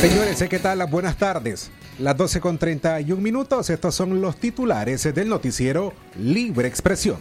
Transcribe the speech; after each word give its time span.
Señores, 0.00 0.42
¿qué 0.48 0.58
tal? 0.58 0.86
Buenas 0.86 1.18
tardes. 1.18 1.70
Las 1.98 2.16
12 2.16 2.40
con 2.40 2.56
31 2.56 3.20
minutos, 3.20 3.68
estos 3.68 3.94
son 3.94 4.22
los 4.22 4.38
titulares 4.38 5.02
del 5.14 5.28
noticiero 5.28 5.92
Libre 6.18 6.68
Expresión. 6.68 7.18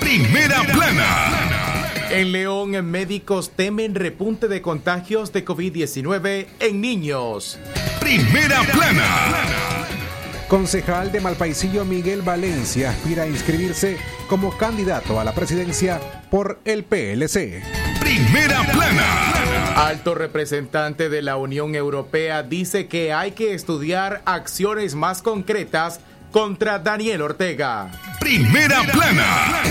Primera 0.00 0.62
plana. 0.64 1.90
En 2.10 2.30
León, 2.32 2.72
médicos 2.84 3.52
temen 3.56 3.94
repunte 3.94 4.48
de 4.48 4.60
contagios 4.60 5.32
de 5.32 5.46
COVID-19 5.46 6.46
en 6.60 6.80
niños. 6.82 7.58
Primera 8.00 8.64
plana. 8.64 9.86
Concejal 10.46 11.12
de 11.12 11.20
Malpaisillo 11.20 11.86
Miguel 11.86 12.20
Valencia 12.20 12.90
aspira 12.90 13.22
a 13.22 13.28
inscribirse 13.28 13.96
como 14.28 14.54
candidato 14.58 15.18
a 15.18 15.24
la 15.24 15.32
presidencia 15.32 15.98
por 16.30 16.60
el 16.66 16.84
PLC. 16.84 17.62
Primera 17.98 18.62
plana. 18.70 19.49
Alto 19.80 20.14
representante 20.14 21.08
de 21.08 21.22
la 21.22 21.38
Unión 21.38 21.74
Europea 21.74 22.42
dice 22.42 22.86
que 22.86 23.14
hay 23.14 23.32
que 23.32 23.54
estudiar 23.54 24.20
acciones 24.26 24.94
más 24.94 25.22
concretas 25.22 26.00
contra 26.30 26.78
Daniel 26.78 27.22
Ortega. 27.22 27.90
Primera 28.20 28.82
plana. 28.92 29.62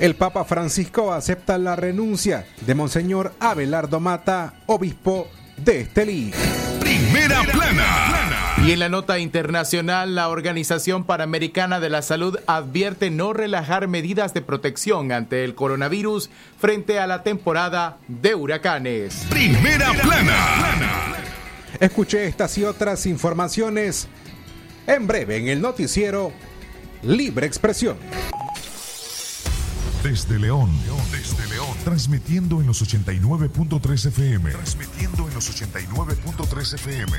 El 0.00 0.16
Papa 0.16 0.44
Francisco 0.44 1.12
acepta 1.12 1.58
la 1.58 1.76
renuncia 1.76 2.44
de 2.62 2.74
Monseñor 2.74 3.32
Abelardo 3.38 4.00
Mata, 4.00 4.54
obispo 4.66 5.28
de 5.56 5.82
Estelí. 5.82 6.32
Primera 6.80 7.44
plana. 7.44 8.39
Y 8.64 8.72
en 8.72 8.78
la 8.78 8.90
nota 8.90 9.18
internacional, 9.18 10.14
la 10.14 10.28
Organización 10.28 11.04
Panamericana 11.04 11.80
de 11.80 11.88
la 11.88 12.02
Salud 12.02 12.38
advierte 12.46 13.10
no 13.10 13.32
relajar 13.32 13.88
medidas 13.88 14.34
de 14.34 14.42
protección 14.42 15.12
ante 15.12 15.44
el 15.44 15.54
coronavirus 15.54 16.28
frente 16.58 16.98
a 16.98 17.06
la 17.06 17.22
temporada 17.22 17.96
de 18.06 18.34
huracanes. 18.34 19.26
Primera 19.30 19.92
plana. 19.94 21.16
Escuché 21.80 22.26
estas 22.26 22.58
y 22.58 22.64
otras 22.64 23.06
informaciones 23.06 24.08
en 24.86 25.06
breve 25.06 25.38
en 25.38 25.48
el 25.48 25.62
noticiero 25.62 26.30
Libre 27.02 27.46
Expresión. 27.46 27.96
Desde 30.02 30.38
León, 30.38 30.70
desde 31.10 31.46
León, 31.48 31.76
transmitiendo 31.84 32.60
en 32.60 32.66
los 32.66 32.82
89.3 32.82 34.06
FM. 34.08 34.50
Transmitiendo 34.50 35.28
en 35.28 35.34
los 35.34 35.50
89.3 35.50 36.74
FM. 36.74 37.18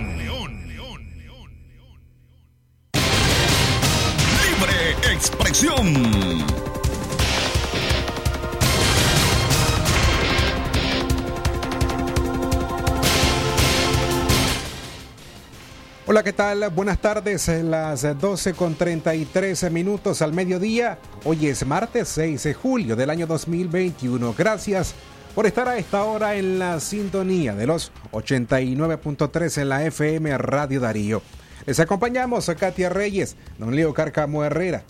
Hola, 16.11 16.23
¿qué 16.23 16.33
tal? 16.33 16.69
Buenas 16.71 16.99
tardes, 16.99 17.47
las 17.47 18.01
12 18.19 18.53
con 18.53 18.75
33 18.75 19.71
minutos 19.71 20.21
al 20.21 20.33
mediodía. 20.33 20.99
Hoy 21.23 21.47
es 21.47 21.65
martes 21.65 22.09
6 22.09 22.43
de 22.43 22.53
julio 22.53 22.97
del 22.97 23.09
año 23.09 23.25
2021. 23.25 24.35
Gracias 24.37 24.93
por 25.33 25.45
estar 25.45 25.69
a 25.69 25.77
esta 25.77 26.03
hora 26.03 26.35
en 26.35 26.59
la 26.59 26.81
sintonía 26.81 27.55
de 27.55 27.65
los 27.65 27.93
89.3 28.11 29.61
en 29.61 29.69
la 29.69 29.85
FM 29.85 30.37
Radio 30.37 30.81
Darío. 30.81 31.21
Les 31.65 31.79
acompañamos 31.79 32.49
a 32.49 32.55
Katia 32.55 32.89
Reyes, 32.89 33.37
don 33.57 33.73
Leo 33.73 33.93
Carcamo 33.93 34.43
Herrera, 34.43 34.83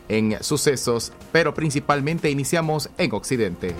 en 0.09 0.43
sucesos, 0.43 1.13
pero 1.31 1.53
principalmente 1.53 2.29
iniciamos 2.29 2.89
en 2.97 3.13
Occidente. 3.13 3.73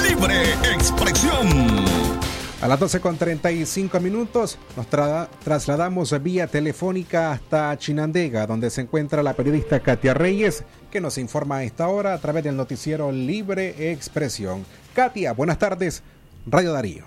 Libre 0.00 0.52
expresión. 0.72 2.11
A 2.62 2.68
las 2.68 2.78
12 2.78 3.00
con 3.00 3.16
35 3.18 3.98
minutos 3.98 4.56
nos 4.76 4.88
tra- 4.88 5.26
trasladamos 5.42 6.14
vía 6.22 6.46
telefónica 6.46 7.32
hasta 7.32 7.76
Chinandega, 7.76 8.46
donde 8.46 8.70
se 8.70 8.82
encuentra 8.82 9.24
la 9.24 9.34
periodista 9.34 9.80
Katia 9.80 10.14
Reyes, 10.14 10.62
que 10.92 11.00
nos 11.00 11.18
informa 11.18 11.56
a 11.56 11.64
esta 11.64 11.88
hora 11.88 12.14
a 12.14 12.18
través 12.18 12.44
del 12.44 12.56
noticiero 12.56 13.10
Libre 13.10 13.90
Expresión. 13.90 14.64
Katia, 14.94 15.32
buenas 15.32 15.58
tardes, 15.58 16.04
Radio 16.46 16.72
Darío. 16.72 17.04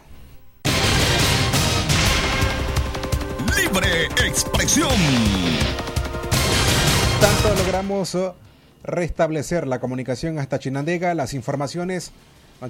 Libre 3.57 4.05
expresión. 4.27 4.89
Tanto 7.21 7.55
logramos 7.63 8.17
restablecer 8.83 9.67
la 9.67 9.79
comunicación 9.79 10.37
hasta 10.37 10.59
Chinandega, 10.59 11.13
las 11.15 11.33
informaciones 11.33 12.11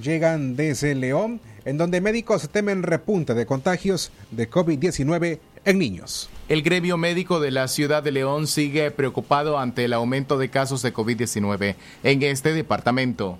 llegan 0.01 0.55
desde 0.55 0.95
León, 0.95 1.39
en 1.63 1.77
donde 1.77 2.01
médicos 2.01 2.49
temen 2.49 2.83
repunte 2.83 3.33
de 3.33 3.45
contagios 3.45 4.11
de 4.31 4.49
COVID-19 4.49 5.39
en 5.65 5.79
niños. 5.79 6.29
El 6.47 6.61
gremio 6.61 6.97
médico 6.97 7.39
de 7.39 7.51
la 7.51 7.67
ciudad 7.67 8.03
de 8.03 8.11
León 8.11 8.47
sigue 8.47 8.91
preocupado 8.91 9.57
ante 9.57 9.85
el 9.85 9.93
aumento 9.93 10.37
de 10.37 10.49
casos 10.49 10.81
de 10.81 10.93
COVID-19 10.93 11.75
en 12.03 12.23
este 12.23 12.53
departamento. 12.53 13.39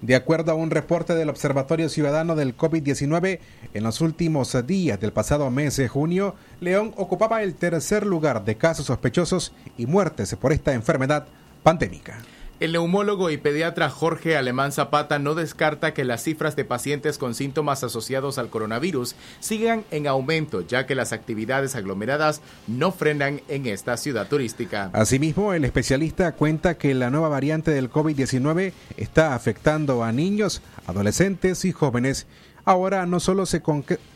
De 0.00 0.14
acuerdo 0.14 0.52
a 0.52 0.54
un 0.54 0.70
reporte 0.70 1.16
del 1.16 1.28
Observatorio 1.28 1.88
Ciudadano 1.88 2.36
del 2.36 2.56
COVID-19, 2.56 3.40
en 3.74 3.82
los 3.82 4.00
últimos 4.00 4.56
días 4.64 5.00
del 5.00 5.12
pasado 5.12 5.50
mes 5.50 5.76
de 5.76 5.88
junio, 5.88 6.36
León 6.60 6.94
ocupaba 6.96 7.42
el 7.42 7.56
tercer 7.56 8.06
lugar 8.06 8.44
de 8.44 8.56
casos 8.56 8.86
sospechosos 8.86 9.52
y 9.76 9.86
muertes 9.86 10.36
por 10.36 10.52
esta 10.52 10.72
enfermedad 10.72 11.26
pandémica. 11.64 12.22
El 12.60 12.72
neumólogo 12.72 13.30
y 13.30 13.36
pediatra 13.36 13.88
Jorge 13.88 14.36
Alemán 14.36 14.72
Zapata 14.72 15.20
no 15.20 15.36
descarta 15.36 15.94
que 15.94 16.04
las 16.04 16.24
cifras 16.24 16.56
de 16.56 16.64
pacientes 16.64 17.16
con 17.16 17.36
síntomas 17.36 17.84
asociados 17.84 18.36
al 18.36 18.50
coronavirus 18.50 19.14
sigan 19.38 19.84
en 19.92 20.08
aumento, 20.08 20.62
ya 20.62 20.84
que 20.84 20.96
las 20.96 21.12
actividades 21.12 21.76
aglomeradas 21.76 22.40
no 22.66 22.90
frenan 22.90 23.42
en 23.46 23.66
esta 23.66 23.96
ciudad 23.96 24.26
turística. 24.26 24.90
Asimismo, 24.92 25.52
el 25.54 25.64
especialista 25.64 26.32
cuenta 26.32 26.76
que 26.78 26.94
la 26.94 27.10
nueva 27.10 27.28
variante 27.28 27.70
del 27.70 27.92
COVID-19 27.92 28.72
está 28.96 29.36
afectando 29.36 30.02
a 30.02 30.10
niños, 30.10 30.60
adolescentes 30.88 31.64
y 31.64 31.70
jóvenes. 31.70 32.26
Ahora 32.64 33.06
no 33.06 33.20
solo 33.20 33.46
se, 33.46 33.62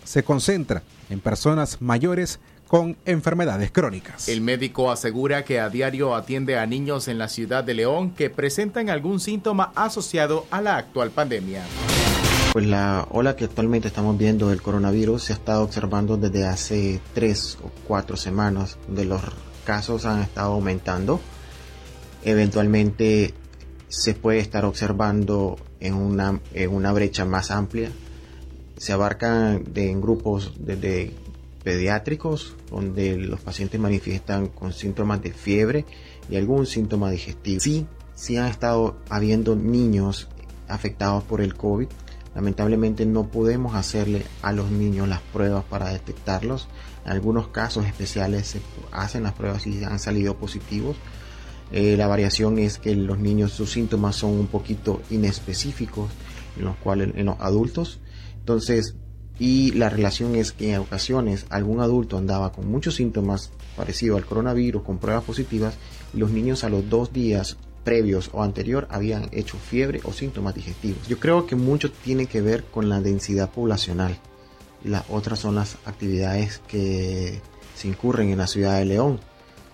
se 0.02 0.24
concentra 0.24 0.82
en 1.10 1.20
personas 1.20 1.80
mayores 1.80 2.40
con 2.72 2.96
enfermedades 3.04 3.70
crónicas. 3.70 4.30
El 4.30 4.40
médico 4.40 4.90
asegura 4.90 5.44
que 5.44 5.60
a 5.60 5.68
diario 5.68 6.14
atiende 6.14 6.58
a 6.58 6.64
niños 6.64 7.06
en 7.06 7.18
la 7.18 7.28
ciudad 7.28 7.62
de 7.62 7.74
León 7.74 8.12
que 8.12 8.30
presentan 8.30 8.88
algún 8.88 9.20
síntoma 9.20 9.72
asociado 9.74 10.46
a 10.50 10.62
la 10.62 10.78
actual 10.78 11.10
pandemia. 11.10 11.64
Pues 12.54 12.64
la 12.64 13.06
ola 13.10 13.36
que 13.36 13.44
actualmente 13.44 13.88
estamos 13.88 14.16
viendo 14.16 14.48
del 14.48 14.62
coronavirus 14.62 15.22
se 15.22 15.34
ha 15.34 15.36
estado 15.36 15.64
observando 15.64 16.16
desde 16.16 16.46
hace 16.46 17.02
tres 17.12 17.58
o 17.62 17.70
cuatro 17.86 18.16
semanas, 18.16 18.78
donde 18.86 19.04
los 19.04 19.20
casos 19.66 20.06
han 20.06 20.22
estado 20.22 20.54
aumentando. 20.54 21.20
Eventualmente 22.24 23.34
se 23.88 24.14
puede 24.14 24.38
estar 24.38 24.64
observando 24.64 25.58
en 25.78 25.92
una, 25.92 26.40
en 26.54 26.70
una 26.70 26.90
brecha 26.92 27.26
más 27.26 27.50
amplia. 27.50 27.90
Se 28.78 28.94
abarcan 28.94 29.62
de, 29.74 29.90
en 29.90 30.00
grupos 30.00 30.54
desde 30.58 31.12
pediátricos, 31.62 32.56
donde 32.70 33.16
los 33.16 33.40
pacientes 33.40 33.80
manifiestan 33.80 34.48
con 34.48 34.72
síntomas 34.72 35.22
de 35.22 35.32
fiebre 35.32 35.84
y 36.28 36.36
algún 36.36 36.66
síntoma 36.66 37.10
digestivo. 37.10 37.60
Sí, 37.60 37.86
sí 38.14 38.36
han 38.36 38.46
estado 38.46 38.96
habiendo 39.08 39.56
niños 39.56 40.28
afectados 40.68 41.22
por 41.24 41.40
el 41.40 41.54
COVID. 41.54 41.88
Lamentablemente 42.34 43.04
no 43.04 43.30
podemos 43.30 43.74
hacerle 43.74 44.24
a 44.40 44.52
los 44.52 44.70
niños 44.70 45.08
las 45.08 45.20
pruebas 45.20 45.64
para 45.64 45.90
detectarlos. 45.90 46.68
En 47.04 47.12
algunos 47.12 47.48
casos 47.48 47.86
especiales 47.86 48.46
se 48.46 48.60
hacen 48.90 49.22
las 49.22 49.34
pruebas 49.34 49.66
y 49.66 49.84
han 49.84 49.98
salido 49.98 50.36
positivos. 50.38 50.96
Eh, 51.70 51.96
la 51.96 52.06
variación 52.06 52.58
es 52.58 52.78
que 52.78 52.94
los 52.94 53.18
niños 53.18 53.52
sus 53.52 53.72
síntomas 53.72 54.16
son 54.16 54.30
un 54.30 54.46
poquito 54.46 55.00
inespecíficos 55.10 56.10
en 56.56 56.64
los 56.64 56.76
cuales 56.76 57.12
en 57.16 57.26
los 57.26 57.36
adultos. 57.40 58.00
Entonces 58.38 58.94
y 59.42 59.72
la 59.72 59.88
relación 59.88 60.36
es 60.36 60.52
que 60.52 60.72
en 60.72 60.78
ocasiones 60.78 61.46
algún 61.48 61.80
adulto 61.80 62.16
andaba 62.16 62.52
con 62.52 62.70
muchos 62.70 62.94
síntomas 62.94 63.50
parecidos 63.76 64.18
al 64.18 64.24
coronavirus 64.24 64.84
con 64.84 64.98
pruebas 64.98 65.24
positivas 65.24 65.74
y 66.14 66.18
los 66.18 66.30
niños 66.30 66.62
a 66.62 66.68
los 66.68 66.88
dos 66.88 67.12
días 67.12 67.56
previos 67.82 68.30
o 68.32 68.44
anterior 68.44 68.86
habían 68.88 69.28
hecho 69.32 69.58
fiebre 69.58 70.00
o 70.04 70.12
síntomas 70.12 70.54
digestivos. 70.54 71.08
Yo 71.08 71.18
creo 71.18 71.44
que 71.48 71.56
mucho 71.56 71.90
tiene 71.90 72.26
que 72.26 72.40
ver 72.40 72.62
con 72.62 72.88
la 72.88 73.00
densidad 73.00 73.50
poblacional. 73.50 74.16
Las 74.84 75.02
otras 75.08 75.40
son 75.40 75.56
las 75.56 75.76
actividades 75.86 76.60
que 76.68 77.40
se 77.74 77.88
incurren 77.88 78.30
en 78.30 78.38
la 78.38 78.46
ciudad 78.46 78.78
de 78.78 78.84
León. 78.84 79.18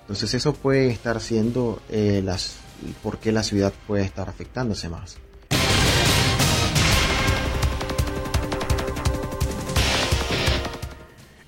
Entonces 0.00 0.32
eso 0.32 0.54
puede 0.54 0.88
estar 0.88 1.20
siendo 1.20 1.82
eh, 1.90 2.22
las, 2.24 2.56
por 3.02 3.18
qué 3.18 3.32
la 3.32 3.42
ciudad 3.42 3.74
puede 3.86 4.04
estar 4.04 4.30
afectándose 4.30 4.88
más. 4.88 5.18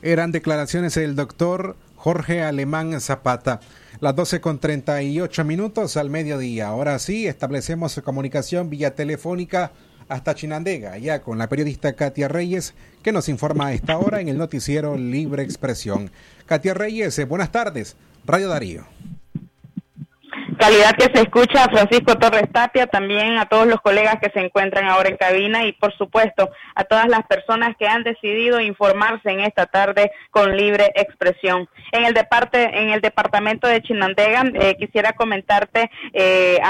Eran 0.03 0.33
declaraciones 0.33 0.95
del 0.95 1.15
doctor 1.15 1.77
Jorge 1.97 2.43
Alemán 2.43 2.99
Zapata. 3.01 3.61
Las 4.01 4.17
12 4.17 4.41
con 4.41 4.59
38 4.59 5.45
minutos 5.45 5.99
al 5.99 6.09
mediodía. 6.09 6.69
Ahora 6.69 6.99
sí, 6.99 7.27
establecemos 7.27 8.01
comunicación 8.03 8.71
vía 8.71 8.95
telefónica 8.95 9.73
hasta 10.09 10.35
Chinandega, 10.35 10.97
ya 10.97 11.21
con 11.21 11.37
la 11.37 11.49
periodista 11.49 11.93
Katia 11.93 12.29
Reyes, 12.29 12.75
que 13.03 13.13
nos 13.13 13.29
informa 13.29 13.67
a 13.67 13.73
esta 13.75 13.99
hora 13.99 14.21
en 14.21 14.29
el 14.29 14.39
noticiero 14.39 14.97
Libre 14.97 15.43
Expresión. 15.43 16.11
Katia 16.47 16.73
Reyes, 16.73 17.29
buenas 17.29 17.53
tardes. 17.53 17.97
Radio 18.25 18.49
Darío 18.49 18.87
calidad 20.61 20.93
que 20.93 21.11
se 21.15 21.23
escucha 21.23 21.65
a 21.65 21.71
Francisco 21.71 22.17
Torres 22.17 22.53
Tapia, 22.53 22.87
también 22.87 23.39
a 23.39 23.47
todos 23.47 23.67
los 23.67 23.81
colegas 23.81 24.17
que 24.21 24.31
se 24.31 24.41
encuentran 24.41 24.87
ahora 24.87 25.09
en 25.09 25.17
cabina 25.17 25.65
y 25.65 25.73
por 25.73 25.97
supuesto 25.97 26.51
a 26.75 26.85
todas 26.85 27.09
las 27.09 27.27
personas 27.27 27.75
que 27.79 27.89
han 27.89 28.05
decidido 28.05 28.61
informarse 28.61 29.31
en 29.31 29.41
esta 29.41 29.65
tarde 29.65 30.13
con 30.31 30.55
libre 30.55 30.93
expresión. 30.95 31.67
En 31.93 32.05
el, 32.05 32.15
en 32.53 32.91
el 32.91 33.01
departamento 33.01 33.67
de 33.67 33.81
Chinandega 33.81 34.45
eh, 34.53 34.77
quisiera 34.79 35.15
comentarte, 35.15 35.91
eh, 36.13 36.61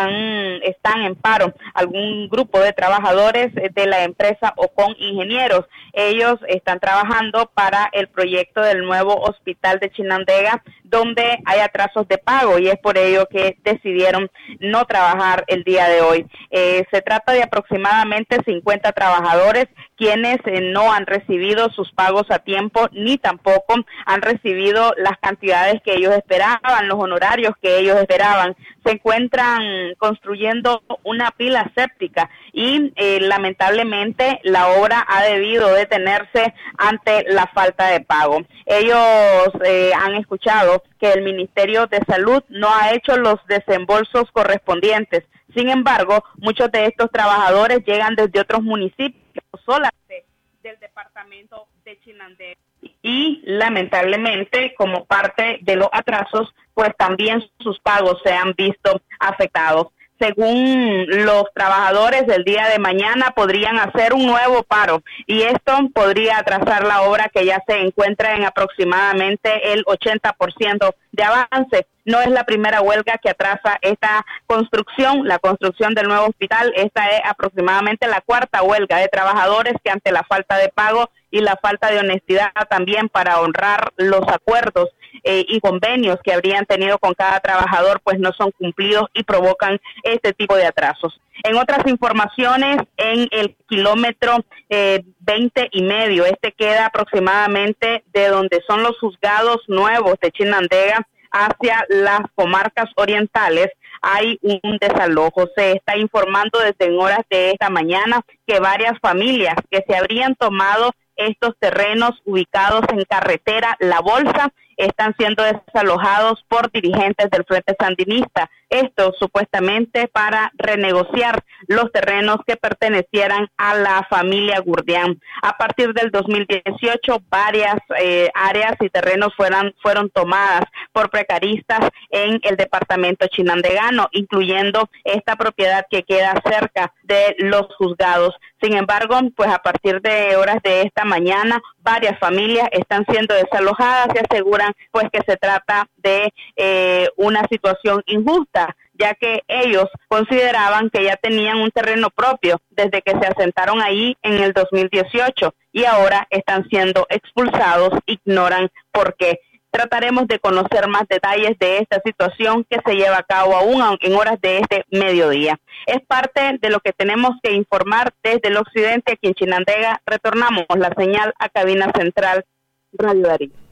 están 0.62 1.02
en 1.02 1.16
paro 1.16 1.52
algún 1.74 2.28
grupo 2.28 2.60
de 2.60 2.72
trabajadores 2.72 3.52
de 3.54 3.86
la 3.86 4.04
empresa 4.04 4.54
Ocon 4.56 4.94
Ingenieros. 4.98 5.66
Ellos 5.92 6.38
están 6.46 6.78
trabajando 6.78 7.50
para 7.52 7.90
el 7.92 8.06
proyecto 8.06 8.62
del 8.62 8.84
nuevo 8.84 9.20
hospital 9.20 9.80
de 9.80 9.90
Chinandega 9.90 10.62
donde 10.90 11.38
hay 11.44 11.60
atrasos 11.60 12.06
de 12.08 12.18
pago 12.18 12.58
y 12.58 12.68
es 12.68 12.78
por 12.78 12.98
ello 12.98 13.26
que 13.30 13.56
decidieron 13.80 14.30
no 14.60 14.84
trabajar 14.84 15.44
el 15.46 15.64
día 15.64 15.88
de 15.88 16.02
hoy. 16.02 16.26
Eh, 16.50 16.84
se 16.90 17.02
trata 17.02 17.32
de 17.32 17.42
aproximadamente 17.42 18.38
50 18.44 18.92
trabajadores 18.92 19.66
quienes 19.96 20.38
eh, 20.46 20.60
no 20.60 20.92
han 20.92 21.06
recibido 21.06 21.68
sus 21.70 21.92
pagos 21.92 22.24
a 22.30 22.38
tiempo 22.38 22.88
ni 22.92 23.18
tampoco 23.18 23.74
han 24.06 24.22
recibido 24.22 24.94
las 24.96 25.18
cantidades 25.18 25.82
que 25.82 25.94
ellos 25.94 26.14
esperaban, 26.14 26.88
los 26.88 26.98
honorarios 26.98 27.52
que 27.60 27.78
ellos 27.78 27.98
esperaban. 27.98 28.56
Se 28.84 28.92
encuentran 28.92 29.94
construyendo 29.98 30.82
una 31.02 31.30
pila 31.32 31.70
séptica 31.74 32.30
y 32.52 32.92
eh, 32.96 33.20
lamentablemente 33.20 34.40
la 34.42 34.68
obra 34.68 35.04
ha 35.06 35.22
debido 35.24 35.72
detenerse 35.74 36.54
ante 36.78 37.24
la 37.28 37.46
falta 37.46 37.88
de 37.88 38.00
pago. 38.00 38.38
Ellos 38.64 39.50
han 39.96 40.14
escuchado 40.14 40.82
que 41.00 41.12
el 41.12 41.22
Ministerio 41.22 41.86
de 41.86 42.00
Salud 42.06 42.42
no 42.48 42.68
ha 42.68 42.92
hecho 42.92 43.16
los 43.16 43.36
desembolsos 43.46 44.30
correspondientes. 44.32 45.24
Sin 45.54 45.70
embargo, 45.70 46.22
muchos 46.36 46.70
de 46.70 46.86
estos 46.86 47.10
trabajadores 47.10 47.84
llegan 47.84 48.14
desde 48.14 48.40
otros 48.40 48.62
municipios, 48.62 49.44
solamente 49.64 50.26
del 50.62 50.78
departamento 50.78 51.66
de 51.84 51.98
Chinandé. 52.00 52.58
Y 53.02 53.40
lamentablemente, 53.44 54.74
como 54.76 55.06
parte 55.06 55.58
de 55.62 55.76
los 55.76 55.88
atrasos, 55.90 56.54
pues 56.74 56.94
también 56.96 57.42
sus 57.58 57.80
pagos 57.80 58.20
se 58.22 58.32
han 58.32 58.52
visto 58.52 59.00
afectados 59.18 59.88
según 60.20 61.06
los 61.24 61.44
trabajadores 61.54 62.26
del 62.26 62.44
día 62.44 62.68
de 62.68 62.78
mañana 62.78 63.32
podrían 63.34 63.78
hacer 63.78 64.12
un 64.12 64.26
nuevo 64.26 64.62
paro 64.62 65.02
y 65.26 65.42
esto 65.42 65.78
podría 65.94 66.38
atrasar 66.38 66.84
la 66.84 67.02
obra 67.02 67.30
que 67.32 67.46
ya 67.46 67.62
se 67.66 67.80
encuentra 67.80 68.34
en 68.34 68.44
aproximadamente 68.44 69.72
el 69.72 69.82
80% 69.84 70.94
de 71.12 71.22
avance. 71.22 71.86
No 72.04 72.20
es 72.20 72.28
la 72.28 72.44
primera 72.44 72.82
huelga 72.82 73.18
que 73.22 73.30
atrasa 73.30 73.78
esta 73.80 74.26
construcción, 74.46 75.26
la 75.26 75.38
construcción 75.38 75.94
del 75.94 76.08
nuevo 76.08 76.26
hospital. 76.26 76.72
Esta 76.76 77.08
es 77.08 77.20
aproximadamente 77.24 78.06
la 78.06 78.20
cuarta 78.20 78.62
huelga 78.62 78.98
de 78.98 79.08
trabajadores 79.08 79.74
que 79.82 79.90
ante 79.90 80.12
la 80.12 80.24
falta 80.24 80.56
de 80.56 80.68
pago 80.68 81.10
y 81.30 81.40
la 81.40 81.56
falta 81.62 81.90
de 81.90 82.00
honestidad 82.00 82.50
también 82.68 83.08
para 83.08 83.40
honrar 83.40 83.92
los 83.96 84.26
acuerdos 84.28 84.90
eh, 85.24 85.44
y 85.48 85.60
convenios 85.60 86.18
que 86.22 86.32
habrían 86.32 86.66
tenido 86.66 86.98
con 86.98 87.14
cada 87.14 87.40
trabajador 87.40 88.00
pues 88.02 88.18
no 88.18 88.32
son 88.32 88.50
cumplidos 88.52 89.06
y 89.14 89.24
provocan 89.24 89.80
este 90.02 90.32
tipo 90.32 90.56
de 90.56 90.66
atrasos. 90.66 91.20
En 91.42 91.56
otras 91.56 91.86
informaciones, 91.86 92.78
en 92.96 93.28
el 93.30 93.56
kilómetro 93.68 94.44
eh, 94.68 95.02
20 95.20 95.68
y 95.72 95.82
medio, 95.82 96.26
este 96.26 96.52
queda 96.52 96.86
aproximadamente 96.86 98.04
de 98.12 98.28
donde 98.28 98.62
son 98.66 98.82
los 98.82 98.98
juzgados 98.98 99.62
nuevos 99.68 100.14
de 100.20 100.30
Chinandega 100.32 101.06
hacia 101.30 101.86
las 101.88 102.20
comarcas 102.34 102.90
orientales, 102.96 103.68
hay 104.02 104.38
un 104.42 104.78
desalojo. 104.80 105.48
Se 105.56 105.72
está 105.72 105.96
informando 105.96 106.58
desde 106.58 106.96
horas 106.96 107.20
de 107.30 107.50
esta 107.50 107.70
mañana 107.70 108.22
que 108.46 108.58
varias 108.58 108.98
familias 109.00 109.54
que 109.70 109.84
se 109.86 109.96
habrían 109.96 110.34
tomado 110.34 110.92
estos 111.16 111.54
terrenos 111.58 112.12
ubicados 112.24 112.82
en 112.92 113.04
carretera 113.04 113.76
La 113.78 114.00
Bolsa 114.00 114.52
están 114.80 115.14
siendo 115.18 115.42
desalojados 115.42 116.44
por 116.48 116.70
dirigentes 116.70 117.30
del 117.30 117.44
Frente 117.44 117.76
Sandinista. 117.78 118.50
Esto 118.68 119.12
supuestamente 119.18 120.06
para 120.06 120.52
renegociar 120.56 121.42
los 121.66 121.90
terrenos 121.90 122.36
que 122.46 122.56
pertenecieran 122.56 123.48
a 123.56 123.74
la 123.74 124.06
familia 124.08 124.60
Gurdián. 124.60 125.20
A 125.42 125.56
partir 125.56 125.92
del 125.92 126.10
2018, 126.12 127.22
varias 127.28 127.76
eh, 127.98 128.30
áreas 128.32 128.74
y 128.80 128.88
terrenos 128.88 129.34
fueron, 129.36 129.74
fueron 129.82 130.08
tomadas 130.10 130.62
por 130.92 131.10
precaristas 131.10 131.80
en 132.10 132.40
el 132.44 132.56
departamento 132.56 133.26
chinandegano, 133.26 134.08
incluyendo 134.12 134.88
esta 135.04 135.34
propiedad 135.34 135.84
que 135.90 136.04
queda 136.04 136.34
cerca 136.48 136.92
de 137.02 137.34
los 137.38 137.66
juzgados. 137.76 138.34
Sin 138.62 138.76
embargo, 138.76 139.18
pues 139.36 139.50
a 139.50 139.58
partir 139.58 140.00
de 140.00 140.36
horas 140.36 140.58
de 140.62 140.82
esta 140.82 141.04
mañana, 141.04 141.60
varias 141.82 142.18
familias 142.18 142.68
están 142.72 143.04
siendo 143.10 143.34
desalojadas 143.34 144.08
y 144.14 144.18
aseguran 144.18 144.69
pues 144.90 145.06
que 145.12 145.20
se 145.26 145.36
trata 145.36 145.88
de 145.96 146.32
eh, 146.56 147.08
una 147.16 147.46
situación 147.48 148.02
injusta 148.06 148.76
ya 149.00 149.14
que 149.14 149.42
ellos 149.48 149.86
consideraban 150.08 150.90
que 150.90 151.02
ya 151.02 151.16
tenían 151.16 151.58
un 151.58 151.70
terreno 151.70 152.10
propio 152.10 152.60
desde 152.70 153.00
que 153.02 153.12
se 153.12 153.26
asentaron 153.26 153.80
ahí 153.80 154.16
en 154.22 154.34
el 154.34 154.52
2018 154.52 155.54
y 155.72 155.84
ahora 155.84 156.26
están 156.30 156.68
siendo 156.68 157.06
expulsados, 157.08 157.98
ignoran 158.06 158.68
por 158.92 159.16
qué. 159.16 159.40
Trataremos 159.70 160.26
de 160.26 160.40
conocer 160.40 160.88
más 160.88 161.04
detalles 161.08 161.56
de 161.58 161.78
esta 161.78 162.00
situación 162.04 162.66
que 162.68 162.80
se 162.84 162.96
lleva 162.96 163.18
a 163.18 163.22
cabo 163.22 163.54
aún 163.54 163.80
en 164.00 164.14
horas 164.14 164.40
de 164.40 164.58
este 164.58 164.84
mediodía. 164.90 165.58
Es 165.86 166.00
parte 166.06 166.58
de 166.60 166.70
lo 166.70 166.80
que 166.80 166.92
tenemos 166.92 167.36
que 167.42 167.52
informar 167.52 168.12
desde 168.22 168.48
el 168.48 168.56
occidente 168.56 169.12
aquí 169.12 169.28
en 169.28 169.34
Chinandega. 169.34 170.02
Retornamos 170.04 170.66
la 170.76 170.92
señal 170.98 171.32
a 171.38 171.48
cabina 171.48 171.90
central 171.96 172.44
Radio 172.92 173.22
Darío. 173.22 173.69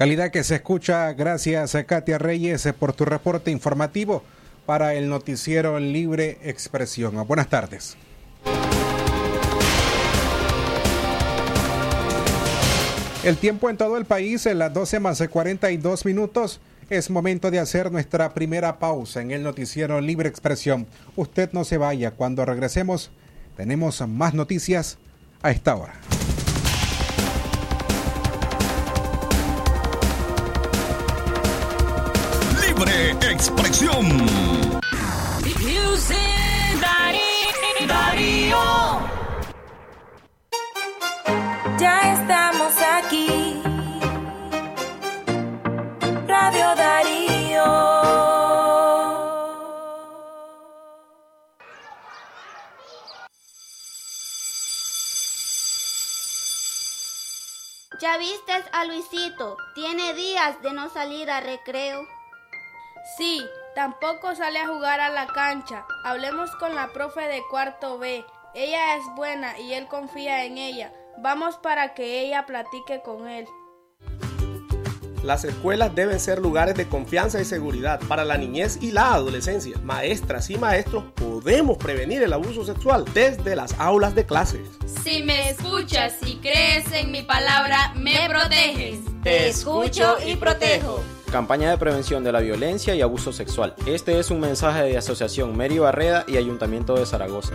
Calidad 0.00 0.30
que 0.30 0.44
se 0.44 0.54
escucha. 0.54 1.12
Gracias, 1.12 1.76
Katia 1.86 2.16
Reyes, 2.16 2.66
por 2.78 2.94
tu 2.94 3.04
reporte 3.04 3.50
informativo 3.50 4.22
para 4.64 4.94
el 4.94 5.10
noticiero 5.10 5.78
Libre 5.78 6.38
Expresión. 6.42 7.22
Buenas 7.26 7.50
tardes. 7.50 7.98
El 13.24 13.36
tiempo 13.36 13.68
en 13.68 13.76
todo 13.76 13.98
el 13.98 14.06
país, 14.06 14.46
en 14.46 14.58
las 14.60 14.72
12 14.72 15.00
más 15.00 15.18
de 15.18 15.28
42 15.28 16.06
minutos, 16.06 16.62
es 16.88 17.10
momento 17.10 17.50
de 17.50 17.58
hacer 17.58 17.92
nuestra 17.92 18.32
primera 18.32 18.78
pausa 18.78 19.20
en 19.20 19.32
el 19.32 19.42
noticiero 19.42 20.00
Libre 20.00 20.30
Expresión. 20.30 20.86
Usted 21.14 21.52
no 21.52 21.64
se 21.64 21.76
vaya, 21.76 22.12
cuando 22.12 22.46
regresemos 22.46 23.10
tenemos 23.54 24.00
más 24.08 24.32
noticias 24.32 24.96
a 25.42 25.50
esta 25.50 25.76
hora. 25.76 25.92
Expresión. 33.08 34.06
Ya 41.78 42.12
estamos 42.12 42.74
aquí. 42.98 43.62
Radio 46.26 46.74
Darío. 46.76 47.64
Ya 57.98 58.18
viste 58.18 58.52
a 58.72 58.84
Luisito, 58.84 59.56
tiene 59.74 60.12
días 60.12 60.60
de 60.62 60.72
no 60.74 60.90
salir 60.90 61.30
a 61.30 61.40
recreo. 61.40 62.19
Sí, 63.16 63.44
tampoco 63.74 64.34
sale 64.34 64.58
a 64.58 64.66
jugar 64.66 65.00
a 65.00 65.10
la 65.10 65.26
cancha. 65.26 65.84
Hablemos 66.04 66.50
con 66.56 66.74
la 66.74 66.88
profe 66.92 67.22
de 67.22 67.42
cuarto 67.50 67.98
B. 67.98 68.24
Ella 68.54 68.96
es 68.96 69.02
buena 69.16 69.58
y 69.58 69.74
él 69.74 69.86
confía 69.86 70.44
en 70.44 70.58
ella. 70.58 70.92
Vamos 71.18 71.56
para 71.56 71.94
que 71.94 72.20
ella 72.20 72.46
platique 72.46 73.02
con 73.02 73.28
él. 73.28 73.46
Las 75.22 75.44
escuelas 75.44 75.94
deben 75.94 76.18
ser 76.18 76.38
lugares 76.38 76.74
de 76.74 76.88
confianza 76.88 77.40
y 77.40 77.44
seguridad 77.44 78.00
para 78.08 78.24
la 78.24 78.38
niñez 78.38 78.78
y 78.80 78.90
la 78.90 79.12
adolescencia. 79.12 79.76
Maestras 79.84 80.48
y 80.48 80.56
maestros 80.56 81.04
podemos 81.14 81.76
prevenir 81.76 82.22
el 82.22 82.32
abuso 82.32 82.64
sexual 82.64 83.04
desde 83.12 83.54
las 83.54 83.78
aulas 83.78 84.14
de 84.14 84.24
clases. 84.24 84.62
Si 85.04 85.22
me 85.22 85.50
escuchas 85.50 86.16
y 86.24 86.36
crees 86.36 86.90
en 86.92 87.10
mi 87.12 87.22
palabra, 87.22 87.92
me 87.96 88.28
proteges. 88.30 89.00
Te 89.22 89.50
escucho 89.50 90.16
y 90.26 90.36
protejo. 90.36 91.02
Campaña 91.30 91.70
de 91.70 91.78
prevención 91.78 92.24
de 92.24 92.32
la 92.32 92.40
violencia 92.40 92.96
y 92.96 93.02
abuso 93.02 93.32
sexual. 93.32 93.74
Este 93.86 94.18
es 94.18 94.32
un 94.32 94.40
mensaje 94.40 94.82
de 94.82 94.98
Asociación 94.98 95.56
Mary 95.56 95.78
Barreda 95.78 96.24
y 96.26 96.36
Ayuntamiento 96.36 96.96
de 96.96 97.06
Zaragoza. 97.06 97.54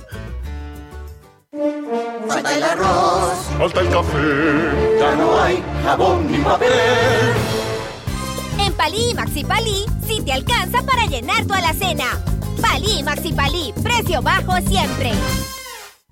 Falta 2.31 2.57
el 2.57 2.63
arroz. 2.63 3.33
Falta 3.57 3.81
el 3.81 3.89
café. 3.89 4.97
Ya 4.99 5.15
no 5.15 5.41
hay 5.41 5.63
jabón 5.83 6.31
ni 6.31 6.37
papel. 6.37 6.69
En 8.57 8.73
Palí 8.73 9.09
y 9.11 9.13
Maxi 9.13 9.43
Palí, 9.43 9.85
sí 10.07 10.21
te 10.23 10.31
alcanza 10.31 10.81
para 10.83 11.05
llenar 11.07 11.45
tu 11.45 11.53
alacena. 11.53 12.05
Palí 12.61 12.99
y 12.99 13.03
Maxi 13.03 13.33
Palí, 13.33 13.73
precio 13.83 14.21
bajo 14.21 14.55
siempre. 14.67 15.11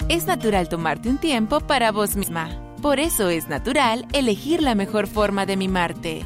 Es 0.09 0.25
natural 0.25 0.67
tomarte 0.67 1.07
un 1.07 1.19
tiempo 1.19 1.61
para 1.61 1.91
vos 1.91 2.15
misma. 2.15 2.49
Por 2.81 2.99
eso 2.99 3.29
es 3.29 3.47
natural 3.47 4.05
elegir 4.11 4.61
la 4.61 4.75
mejor 4.75 5.07
forma 5.07 5.45
de 5.45 5.55
mimarte. 5.55 6.25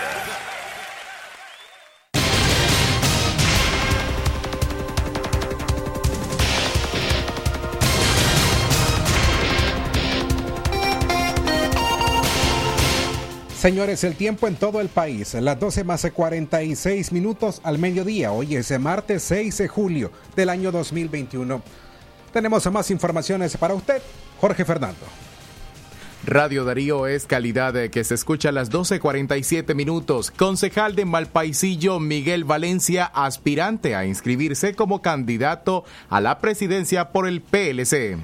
Señores, 13.61 14.03
el 14.03 14.15
tiempo 14.15 14.47
en 14.47 14.55
todo 14.55 14.81
el 14.81 14.89
país, 14.89 15.35
las 15.35 15.59
12 15.59 15.83
más 15.83 16.03
46 16.11 17.11
minutos 17.11 17.61
al 17.63 17.77
mediodía. 17.77 18.31
Hoy 18.31 18.55
es 18.55 18.79
martes 18.79 19.21
6 19.21 19.55
de 19.55 19.67
julio 19.67 20.11
del 20.35 20.49
año 20.49 20.71
2021. 20.71 21.61
Tenemos 22.33 22.71
más 22.71 22.89
informaciones 22.89 23.55
para 23.57 23.75
usted, 23.75 24.01
Jorge 24.39 24.65
Fernando. 24.65 25.05
Radio 26.25 26.65
Darío 26.65 27.05
es 27.05 27.27
calidad 27.27 27.75
que 27.91 28.03
se 28.03 28.15
escucha 28.15 28.49
a 28.49 28.51
las 28.51 28.71
12.47 28.71 29.75
minutos. 29.75 30.31
Concejal 30.31 30.95
de 30.95 31.05
Malpaisillo, 31.05 31.99
Miguel 31.99 32.45
Valencia, 32.45 33.05
aspirante 33.13 33.93
a 33.93 34.07
inscribirse 34.07 34.73
como 34.73 35.03
candidato 35.03 35.85
a 36.09 36.19
la 36.19 36.39
presidencia 36.39 37.09
por 37.11 37.27
el 37.27 37.41
PLC. 37.41 38.17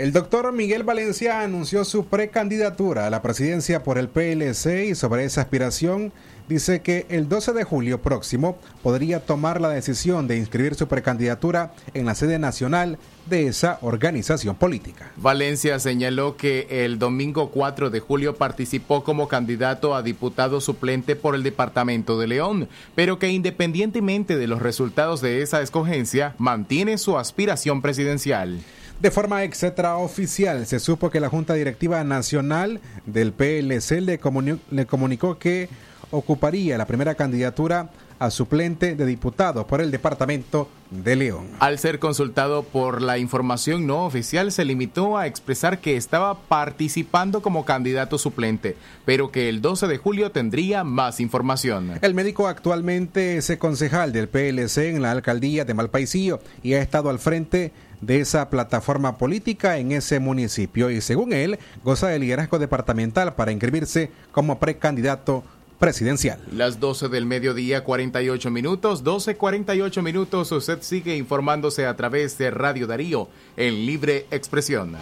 El 0.00 0.14
doctor 0.14 0.50
Miguel 0.54 0.82
Valencia 0.82 1.42
anunció 1.42 1.84
su 1.84 2.06
precandidatura 2.06 3.06
a 3.06 3.10
la 3.10 3.20
presidencia 3.20 3.82
por 3.82 3.98
el 3.98 4.08
PLC 4.08 4.86
y 4.88 4.94
sobre 4.94 5.24
esa 5.24 5.42
aspiración 5.42 6.10
dice 6.48 6.80
que 6.80 7.04
el 7.10 7.28
12 7.28 7.52
de 7.52 7.64
julio 7.64 8.00
próximo 8.00 8.56
podría 8.82 9.20
tomar 9.20 9.60
la 9.60 9.68
decisión 9.68 10.26
de 10.26 10.38
inscribir 10.38 10.74
su 10.74 10.88
precandidatura 10.88 11.74
en 11.92 12.06
la 12.06 12.14
sede 12.14 12.38
nacional 12.38 12.96
de 13.28 13.46
esa 13.46 13.78
organización 13.82 14.56
política. 14.56 15.12
Valencia 15.16 15.78
señaló 15.78 16.38
que 16.38 16.66
el 16.70 16.98
domingo 16.98 17.50
4 17.50 17.90
de 17.90 18.00
julio 18.00 18.36
participó 18.36 19.04
como 19.04 19.28
candidato 19.28 19.94
a 19.94 20.02
diputado 20.02 20.62
suplente 20.62 21.14
por 21.14 21.34
el 21.34 21.42
departamento 21.42 22.18
de 22.18 22.26
León, 22.26 22.70
pero 22.94 23.18
que 23.18 23.28
independientemente 23.28 24.38
de 24.38 24.46
los 24.46 24.62
resultados 24.62 25.20
de 25.20 25.42
esa 25.42 25.60
escogencia, 25.60 26.34
mantiene 26.38 26.96
su 26.96 27.18
aspiración 27.18 27.82
presidencial. 27.82 28.60
De 29.00 29.10
forma 29.10 29.44
extraoficial, 29.44 30.66
se 30.66 30.78
supo 30.78 31.08
que 31.08 31.20
la 31.20 31.30
Junta 31.30 31.54
Directiva 31.54 32.04
Nacional 32.04 32.80
del 33.06 33.32
PLC 33.32 34.02
le, 34.02 34.18
comuni 34.18 34.60
le 34.70 34.84
comunicó 34.84 35.38
que 35.38 35.70
ocuparía 36.10 36.76
la 36.76 36.84
primera 36.84 37.14
candidatura 37.14 37.88
a 38.18 38.30
suplente 38.30 38.96
de 38.96 39.06
diputado 39.06 39.66
por 39.66 39.80
el 39.80 39.90
departamento 39.90 40.68
de 40.90 41.16
León. 41.16 41.46
Al 41.60 41.78
ser 41.78 41.98
consultado 41.98 42.62
por 42.62 43.00
la 43.00 43.16
información 43.16 43.86
no 43.86 44.04
oficial, 44.04 44.52
se 44.52 44.66
limitó 44.66 45.16
a 45.16 45.26
expresar 45.26 45.78
que 45.78 45.96
estaba 45.96 46.38
participando 46.38 47.40
como 47.40 47.64
candidato 47.64 48.18
suplente, 48.18 48.76
pero 49.06 49.32
que 49.32 49.48
el 49.48 49.62
12 49.62 49.86
de 49.86 49.96
julio 49.96 50.30
tendría 50.30 50.84
más 50.84 51.20
información. 51.20 51.98
El 52.02 52.12
médico 52.12 52.48
actualmente 52.48 53.38
es 53.38 53.50
concejal 53.58 54.12
del 54.12 54.28
PLC 54.28 54.90
en 54.90 55.00
la 55.00 55.12
alcaldía 55.12 55.64
de 55.64 55.72
Malpaisillo 55.72 56.40
y 56.62 56.74
ha 56.74 56.82
estado 56.82 57.08
al 57.08 57.18
frente 57.18 57.72
de 58.00 58.20
esa 58.20 58.50
plataforma 58.50 59.18
política 59.18 59.78
en 59.78 59.92
ese 59.92 60.20
municipio 60.20 60.90
y 60.90 61.00
según 61.00 61.32
él 61.32 61.58
goza 61.84 62.08
de 62.08 62.18
liderazgo 62.18 62.58
departamental 62.58 63.34
para 63.34 63.52
inscribirse 63.52 64.10
como 64.32 64.58
precandidato 64.58 65.44
presidencial. 65.78 66.38
Las 66.52 66.78
12 66.78 67.08
del 67.08 67.26
mediodía, 67.26 67.82
48 67.82 68.50
minutos, 68.50 69.02
12, 69.02 69.36
48 69.36 70.02
minutos. 70.02 70.52
Usted 70.52 70.82
sigue 70.82 71.16
informándose 71.16 71.86
a 71.86 71.96
través 71.96 72.36
de 72.38 72.50
Radio 72.50 72.86
Darío 72.86 73.28
en 73.56 73.86
Libre 73.86 74.26
Expresión. 74.30 74.96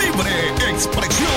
Libre 0.00 0.70
Expresión. 0.70 1.28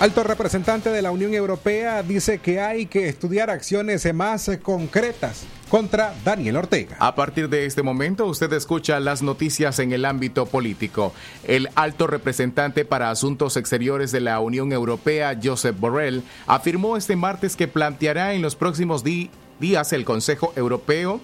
Alto 0.00 0.22
representante 0.22 0.90
de 0.90 1.02
la 1.02 1.10
Unión 1.10 1.34
Europea 1.34 2.02
dice 2.02 2.38
que 2.38 2.60
hay 2.60 2.86
que 2.86 3.08
estudiar 3.08 3.50
acciones 3.50 4.12
más 4.14 4.48
concretas 4.62 5.44
contra 5.68 6.14
Daniel 6.24 6.56
Ortega. 6.56 6.96
A 6.98 7.14
partir 7.14 7.48
de 7.48 7.66
este 7.66 7.82
momento 7.82 8.26
usted 8.26 8.52
escucha 8.52 9.00
las 9.00 9.22
noticias 9.22 9.78
en 9.78 9.92
el 9.92 10.04
ámbito 10.04 10.46
político. 10.46 11.12
El 11.44 11.68
alto 11.74 12.06
representante 12.06 12.84
para 12.84 13.10
Asuntos 13.10 13.56
Exteriores 13.56 14.12
de 14.12 14.20
la 14.20 14.40
Unión 14.40 14.72
Europea, 14.72 15.38
Josep 15.42 15.78
Borrell, 15.78 16.22
afirmó 16.46 16.96
este 16.96 17.16
martes 17.16 17.56
que 17.56 17.68
planteará 17.68 18.34
en 18.34 18.42
los 18.42 18.56
próximos 18.56 19.04
días 19.04 19.92
el 19.92 20.04
Consejo 20.04 20.52
Europeo 20.56 21.20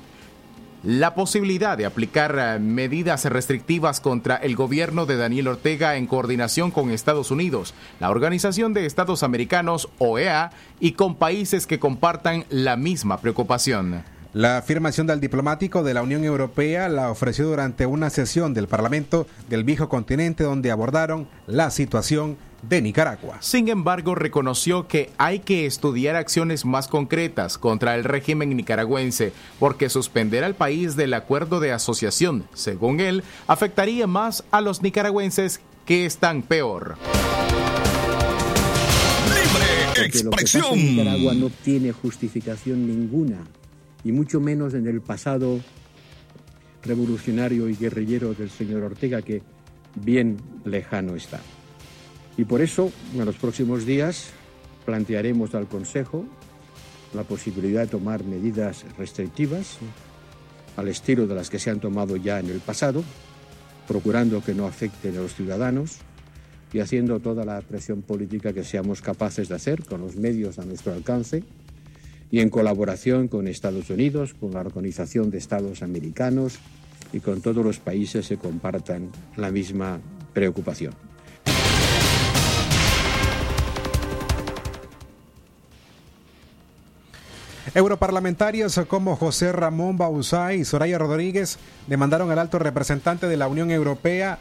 la 0.84 1.14
posibilidad 1.14 1.78
de 1.78 1.86
aplicar 1.86 2.36
eh, 2.38 2.58
medidas 2.58 3.24
restrictivas 3.24 4.00
contra 4.00 4.36
el 4.36 4.54
gobierno 4.54 5.06
de 5.06 5.16
Daniel 5.16 5.48
Ortega 5.48 5.96
en 5.96 6.06
coordinación 6.06 6.70
con 6.70 6.90
Estados 6.90 7.30
Unidos, 7.30 7.72
la 8.00 8.10
Organización 8.10 8.74
de 8.74 8.84
Estados 8.84 9.22
Americanos, 9.22 9.88
OEA, 9.98 10.50
y 10.80 10.92
con 10.92 11.14
países 11.14 11.66
que 11.66 11.78
compartan 11.78 12.44
la 12.50 12.76
misma 12.76 13.18
preocupación. 13.18 14.04
La 14.34 14.58
afirmación 14.58 15.06
del 15.06 15.20
diplomático 15.20 15.84
de 15.84 15.94
la 15.94 16.02
Unión 16.02 16.24
Europea 16.24 16.88
la 16.88 17.08
ofreció 17.08 17.46
durante 17.46 17.86
una 17.86 18.10
sesión 18.10 18.52
del 18.52 18.66
Parlamento 18.66 19.28
del 19.48 19.62
viejo 19.62 19.88
continente 19.88 20.42
donde 20.42 20.72
abordaron 20.72 21.28
la 21.46 21.70
situación 21.70 22.36
de 22.68 22.82
Nicaragua. 22.82 23.36
Sin 23.38 23.68
embargo, 23.68 24.16
reconoció 24.16 24.88
que 24.88 25.12
hay 25.18 25.38
que 25.38 25.66
estudiar 25.66 26.16
acciones 26.16 26.64
más 26.64 26.88
concretas 26.88 27.58
contra 27.58 27.94
el 27.94 28.02
régimen 28.02 28.56
nicaragüense, 28.56 29.32
porque 29.60 29.88
suspender 29.88 30.42
al 30.42 30.56
país 30.56 30.96
del 30.96 31.14
acuerdo 31.14 31.60
de 31.60 31.70
asociación, 31.70 32.44
según 32.54 32.98
él, 32.98 33.22
afectaría 33.46 34.08
más 34.08 34.42
a 34.50 34.60
los 34.60 34.82
nicaragüenses 34.82 35.60
que 35.86 36.06
están 36.06 36.42
peor. 36.42 36.96
Libre 39.28 40.06
expresión. 40.06 40.24
Lo 40.24 40.30
que 40.30 40.42
pasa 40.42 40.74
en 40.74 40.96
Nicaragua 40.96 41.34
no 41.34 41.50
tiene 41.62 41.92
justificación 41.92 42.84
ninguna 42.84 43.38
y 44.04 44.12
mucho 44.12 44.40
menos 44.40 44.74
en 44.74 44.86
el 44.86 45.00
pasado 45.00 45.60
revolucionario 46.82 47.68
y 47.68 47.74
guerrillero 47.74 48.34
del 48.34 48.50
señor 48.50 48.82
Ortega, 48.82 49.22
que 49.22 49.42
bien 49.96 50.36
lejano 50.64 51.16
está. 51.16 51.40
Y 52.36 52.44
por 52.44 52.60
eso, 52.60 52.92
en 53.14 53.24
los 53.24 53.36
próximos 53.36 53.86
días, 53.86 54.30
plantearemos 54.84 55.54
al 55.54 55.66
Consejo 55.66 56.26
la 57.14 57.22
posibilidad 57.22 57.82
de 57.82 57.86
tomar 57.86 58.24
medidas 58.24 58.84
restrictivas 58.98 59.78
al 60.76 60.88
estilo 60.88 61.26
de 61.26 61.34
las 61.36 61.48
que 61.48 61.58
se 61.58 61.70
han 61.70 61.80
tomado 61.80 62.16
ya 62.16 62.40
en 62.40 62.50
el 62.50 62.58
pasado, 62.58 63.04
procurando 63.86 64.42
que 64.42 64.54
no 64.54 64.66
afecten 64.66 65.16
a 65.16 65.20
los 65.20 65.34
ciudadanos 65.34 65.98
y 66.72 66.80
haciendo 66.80 67.20
toda 67.20 67.44
la 67.44 67.60
presión 67.60 68.02
política 68.02 68.52
que 68.52 68.64
seamos 68.64 69.00
capaces 69.00 69.48
de 69.48 69.54
hacer 69.54 69.84
con 69.84 70.00
los 70.00 70.16
medios 70.16 70.58
a 70.58 70.64
nuestro 70.64 70.92
alcance 70.92 71.44
y 72.30 72.40
en 72.40 72.50
colaboración 72.50 73.28
con 73.28 73.48
Estados 73.48 73.90
Unidos, 73.90 74.34
con 74.34 74.52
la 74.52 74.60
Organización 74.60 75.30
de 75.30 75.38
Estados 75.38 75.82
Americanos 75.82 76.58
y 77.12 77.20
con 77.20 77.40
todos 77.40 77.64
los 77.64 77.78
países 77.78 78.28
que 78.28 78.36
compartan 78.36 79.10
la 79.36 79.50
misma 79.50 80.00
preocupación. 80.32 80.94
Europarlamentarios 87.74 88.80
como 88.86 89.16
José 89.16 89.50
Ramón 89.50 89.98
Bauzá 89.98 90.54
y 90.54 90.64
Soraya 90.64 90.96
Rodríguez 90.96 91.58
demandaron 91.88 92.30
al 92.30 92.38
alto 92.38 92.60
representante 92.60 93.26
de 93.26 93.36
la 93.36 93.48
Unión 93.48 93.72
Europea 93.72 94.38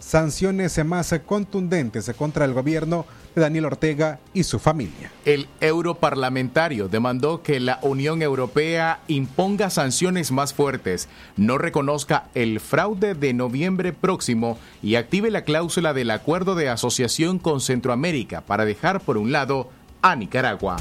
sanciones 0.00 0.84
más 0.84 1.14
contundentes 1.24 2.10
contra 2.16 2.44
el 2.44 2.52
gobierno 2.52 3.06
de 3.34 3.42
Daniel 3.42 3.66
Ortega 3.66 4.18
y 4.34 4.42
su 4.42 4.58
familia. 4.58 5.12
El 5.24 5.48
europarlamentario 5.60 6.88
demandó 6.88 7.42
que 7.42 7.60
la 7.60 7.78
Unión 7.82 8.22
Europea 8.22 9.00
imponga 9.06 9.70
sanciones 9.70 10.32
más 10.32 10.52
fuertes, 10.52 11.08
no 11.36 11.58
reconozca 11.58 12.24
el 12.34 12.60
fraude 12.60 13.14
de 13.14 13.32
noviembre 13.32 13.92
próximo 13.92 14.58
y 14.82 14.96
active 14.96 15.30
la 15.30 15.44
cláusula 15.44 15.94
del 15.94 16.10
acuerdo 16.10 16.54
de 16.54 16.68
asociación 16.68 17.38
con 17.38 17.60
Centroamérica 17.60 18.40
para 18.40 18.64
dejar 18.64 19.00
por 19.00 19.16
un 19.16 19.30
lado 19.30 19.70
a 20.02 20.16
Nicaragua. 20.16 20.76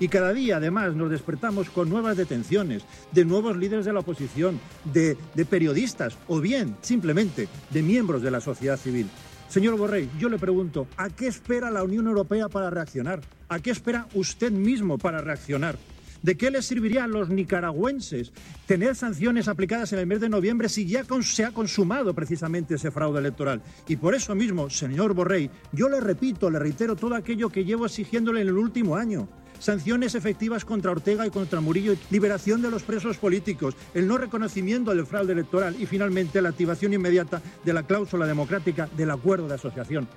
Y 0.00 0.08
cada 0.08 0.32
día, 0.32 0.58
además, 0.58 0.94
nos 0.94 1.10
despertamos 1.10 1.70
con 1.70 1.88
nuevas 1.88 2.16
detenciones 2.16 2.84
de 3.12 3.24
nuevos 3.24 3.56
líderes 3.56 3.84
de 3.84 3.92
la 3.92 4.00
oposición, 4.00 4.60
de, 4.84 5.16
periodistas 5.48 6.16
o 6.28 6.40
bien, 6.40 6.76
simplemente, 6.82 7.48
de 7.70 7.82
miembros 7.82 8.22
de 8.22 8.30
la 8.30 8.40
sociedad 8.40 8.76
civil. 8.76 9.08
Señor 9.48 9.76
Borrell, 9.76 10.08
yo 10.18 10.28
le 10.28 10.38
pregunto, 10.38 10.86
¿a 10.96 11.08
qué 11.08 11.26
espera 11.26 11.70
la 11.70 11.82
Unión 11.82 12.06
Europea 12.06 12.48
para 12.48 12.70
reaccionar? 12.70 13.20
¿A 13.48 13.60
qué 13.60 13.70
espera 13.70 14.06
usted 14.14 14.52
mismo 14.52 14.98
para 14.98 15.20
reaccionar? 15.20 15.76
¿De 16.22 16.36
qué 16.36 16.50
les 16.50 16.66
serviría 16.66 17.04
a 17.04 17.08
los 17.08 17.28
nicaragüenses 17.28 18.32
tener 18.66 18.96
sanciones 18.96 19.48
aplicadas 19.48 19.92
en 19.92 20.00
el 20.00 20.06
mes 20.06 20.20
de 20.20 20.28
noviembre 20.28 20.68
si 20.68 20.86
ya 20.86 21.04
se 21.22 21.44
ha 21.44 21.52
consumado 21.52 22.14
precisamente 22.14 22.74
ese 22.74 22.90
fraude 22.90 23.20
electoral? 23.20 23.62
Y 23.86 23.96
por 23.96 24.14
eso 24.14 24.34
mismo, 24.34 24.68
señor 24.68 25.14
Borrell, 25.14 25.50
yo 25.72 25.88
le 25.88 26.00
repito, 26.00 26.50
le 26.50 26.58
reitero 26.58 26.96
todo 26.96 27.14
aquello 27.14 27.50
que 27.50 27.64
llevo 27.64 27.86
exigiéndole 27.86 28.40
en 28.40 28.48
el 28.48 28.58
último 28.58 28.96
año 28.96 29.28
sanciones 29.58 30.14
efectivas 30.14 30.64
contra 30.64 30.92
Ortega 30.92 31.26
y 31.26 31.30
contra 31.30 31.60
Murillo, 31.60 31.94
liberación 32.10 32.62
de 32.62 32.70
los 32.70 32.82
presos 32.82 33.16
políticos, 33.18 33.74
el 33.94 34.06
no 34.06 34.16
reconocimiento 34.18 34.94
del 34.94 35.06
fraude 35.06 35.32
electoral 35.32 35.76
y 35.78 35.86
finalmente 35.86 36.40
la 36.40 36.50
activación 36.50 36.94
inmediata 36.94 37.42
de 37.64 37.72
la 37.72 37.82
cláusula 37.82 38.26
democrática 38.26 38.88
del 38.96 39.10
acuerdo 39.10 39.48
de 39.48 39.54
asociación. 39.54 40.08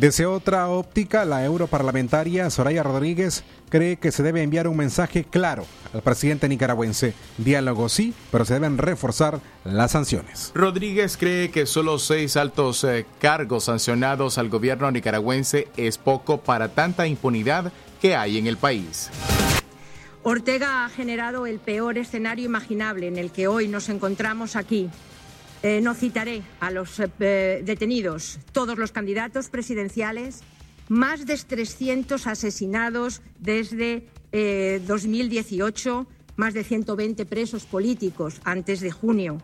Desde 0.00 0.24
otra 0.24 0.66
óptica, 0.70 1.26
la 1.26 1.44
europarlamentaria 1.44 2.48
Soraya 2.48 2.82
Rodríguez 2.82 3.44
cree 3.68 3.98
que 3.98 4.12
se 4.12 4.22
debe 4.22 4.42
enviar 4.42 4.66
un 4.66 4.78
mensaje 4.78 5.24
claro 5.24 5.66
al 5.92 6.00
presidente 6.00 6.48
nicaragüense. 6.48 7.12
Diálogo 7.36 7.90
sí, 7.90 8.14
pero 8.32 8.46
se 8.46 8.54
deben 8.54 8.78
reforzar 8.78 9.40
las 9.62 9.90
sanciones. 9.90 10.52
Rodríguez 10.54 11.18
cree 11.18 11.50
que 11.50 11.66
solo 11.66 11.98
seis 11.98 12.38
altos 12.38 12.82
eh, 12.84 13.04
cargos 13.20 13.64
sancionados 13.64 14.38
al 14.38 14.48
gobierno 14.48 14.90
nicaragüense 14.90 15.68
es 15.76 15.98
poco 15.98 16.38
para 16.38 16.70
tanta 16.70 17.06
impunidad 17.06 17.70
que 18.00 18.16
hay 18.16 18.38
en 18.38 18.46
el 18.46 18.56
país. 18.56 19.10
Ortega 20.22 20.86
ha 20.86 20.88
generado 20.88 21.46
el 21.46 21.58
peor 21.58 21.98
escenario 21.98 22.46
imaginable 22.46 23.06
en 23.06 23.18
el 23.18 23.30
que 23.32 23.48
hoy 23.48 23.68
nos 23.68 23.90
encontramos 23.90 24.56
aquí. 24.56 24.88
Eh, 25.62 25.82
no 25.82 25.94
citaré 25.94 26.42
a 26.58 26.70
los 26.70 27.00
eh, 27.00 27.60
detenidos, 27.62 28.38
todos 28.52 28.78
los 28.78 28.92
candidatos 28.92 29.50
presidenciales, 29.50 30.40
más 30.88 31.26
de 31.26 31.36
300 31.36 32.26
asesinados 32.26 33.20
desde 33.38 34.08
eh, 34.32 34.80
2018, 34.86 36.06
más 36.36 36.54
de 36.54 36.64
120 36.64 37.26
presos 37.26 37.66
políticos 37.66 38.40
antes 38.44 38.80
de 38.80 38.90
junio. 38.90 39.36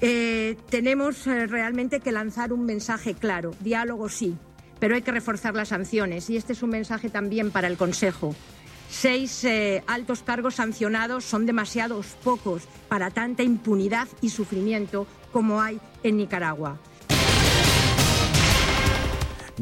Eh, 0.00 0.56
tenemos 0.70 1.24
realmente 1.26 2.00
que 2.00 2.10
lanzar 2.10 2.52
un 2.52 2.64
mensaje 2.64 3.14
claro, 3.14 3.52
diálogo 3.60 4.08
sí, 4.08 4.36
pero 4.80 4.96
hay 4.96 5.02
que 5.02 5.12
reforzar 5.12 5.54
las 5.54 5.68
sanciones 5.68 6.28
y 6.30 6.36
este 6.36 6.52
es 6.52 6.64
un 6.64 6.70
mensaje 6.70 7.10
también 7.10 7.52
para 7.52 7.68
el 7.68 7.76
Consejo. 7.76 8.34
Seis 8.90 9.46
altos 9.86 10.22
cargos 10.22 10.54
sancionados 10.54 11.24
son 11.24 11.44
demasiados 11.44 12.16
pocos 12.24 12.62
para 12.88 13.10
tanta 13.10 13.42
impunidad 13.42 14.08
y 14.22 14.30
sufrimiento 14.30 15.06
como 15.32 15.60
hay 15.60 15.80
en 16.02 16.16
Nicaragua. 16.16 16.78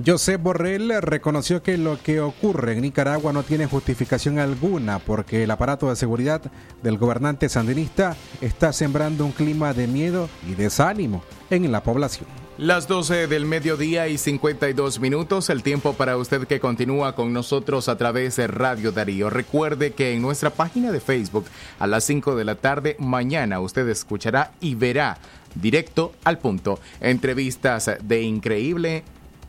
Josep 0.04 0.42
Borrell 0.42 1.00
reconoció 1.00 1.62
que 1.62 1.78
lo 1.78 1.98
que 2.02 2.20
ocurre 2.20 2.72
en 2.72 2.82
Nicaragua 2.82 3.32
no 3.32 3.42
tiene 3.42 3.66
justificación 3.66 4.38
alguna 4.38 4.98
porque 4.98 5.44
el 5.44 5.50
aparato 5.50 5.88
de 5.88 5.96
seguridad 5.96 6.42
del 6.82 6.98
gobernante 6.98 7.48
sandinista 7.48 8.14
está 8.42 8.74
sembrando 8.74 9.24
un 9.24 9.32
clima 9.32 9.72
de 9.72 9.86
miedo 9.86 10.28
y 10.46 10.54
desánimo 10.54 11.22
en 11.48 11.72
la 11.72 11.82
población. 11.82 12.45
Las 12.58 12.88
12 12.88 13.26
del 13.26 13.44
mediodía 13.44 14.08
y 14.08 14.16
52 14.16 14.98
minutos, 14.98 15.50
el 15.50 15.62
tiempo 15.62 15.92
para 15.92 16.16
usted 16.16 16.46
que 16.46 16.58
continúa 16.58 17.14
con 17.14 17.34
nosotros 17.34 17.86
a 17.90 17.98
través 17.98 18.36
de 18.36 18.46
Radio 18.46 18.92
Darío. 18.92 19.28
Recuerde 19.28 19.92
que 19.92 20.14
en 20.14 20.22
nuestra 20.22 20.48
página 20.48 20.90
de 20.90 21.00
Facebook 21.00 21.44
a 21.78 21.86
las 21.86 22.04
5 22.04 22.34
de 22.34 22.44
la 22.44 22.54
tarde 22.54 22.96
mañana 22.98 23.60
usted 23.60 23.86
escuchará 23.90 24.52
y 24.58 24.74
verá 24.74 25.18
directo 25.54 26.14
al 26.24 26.38
punto 26.38 26.80
entrevistas 27.02 27.90
de 28.02 28.22
increíble 28.22 29.04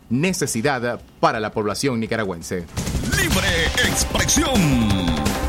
necesidad 0.09 0.99
para 1.21 1.39
la 1.39 1.53
población 1.53 2.01
nicaragüense. 2.01 2.65
Libre 3.15 3.67
expresión. 3.87 5.46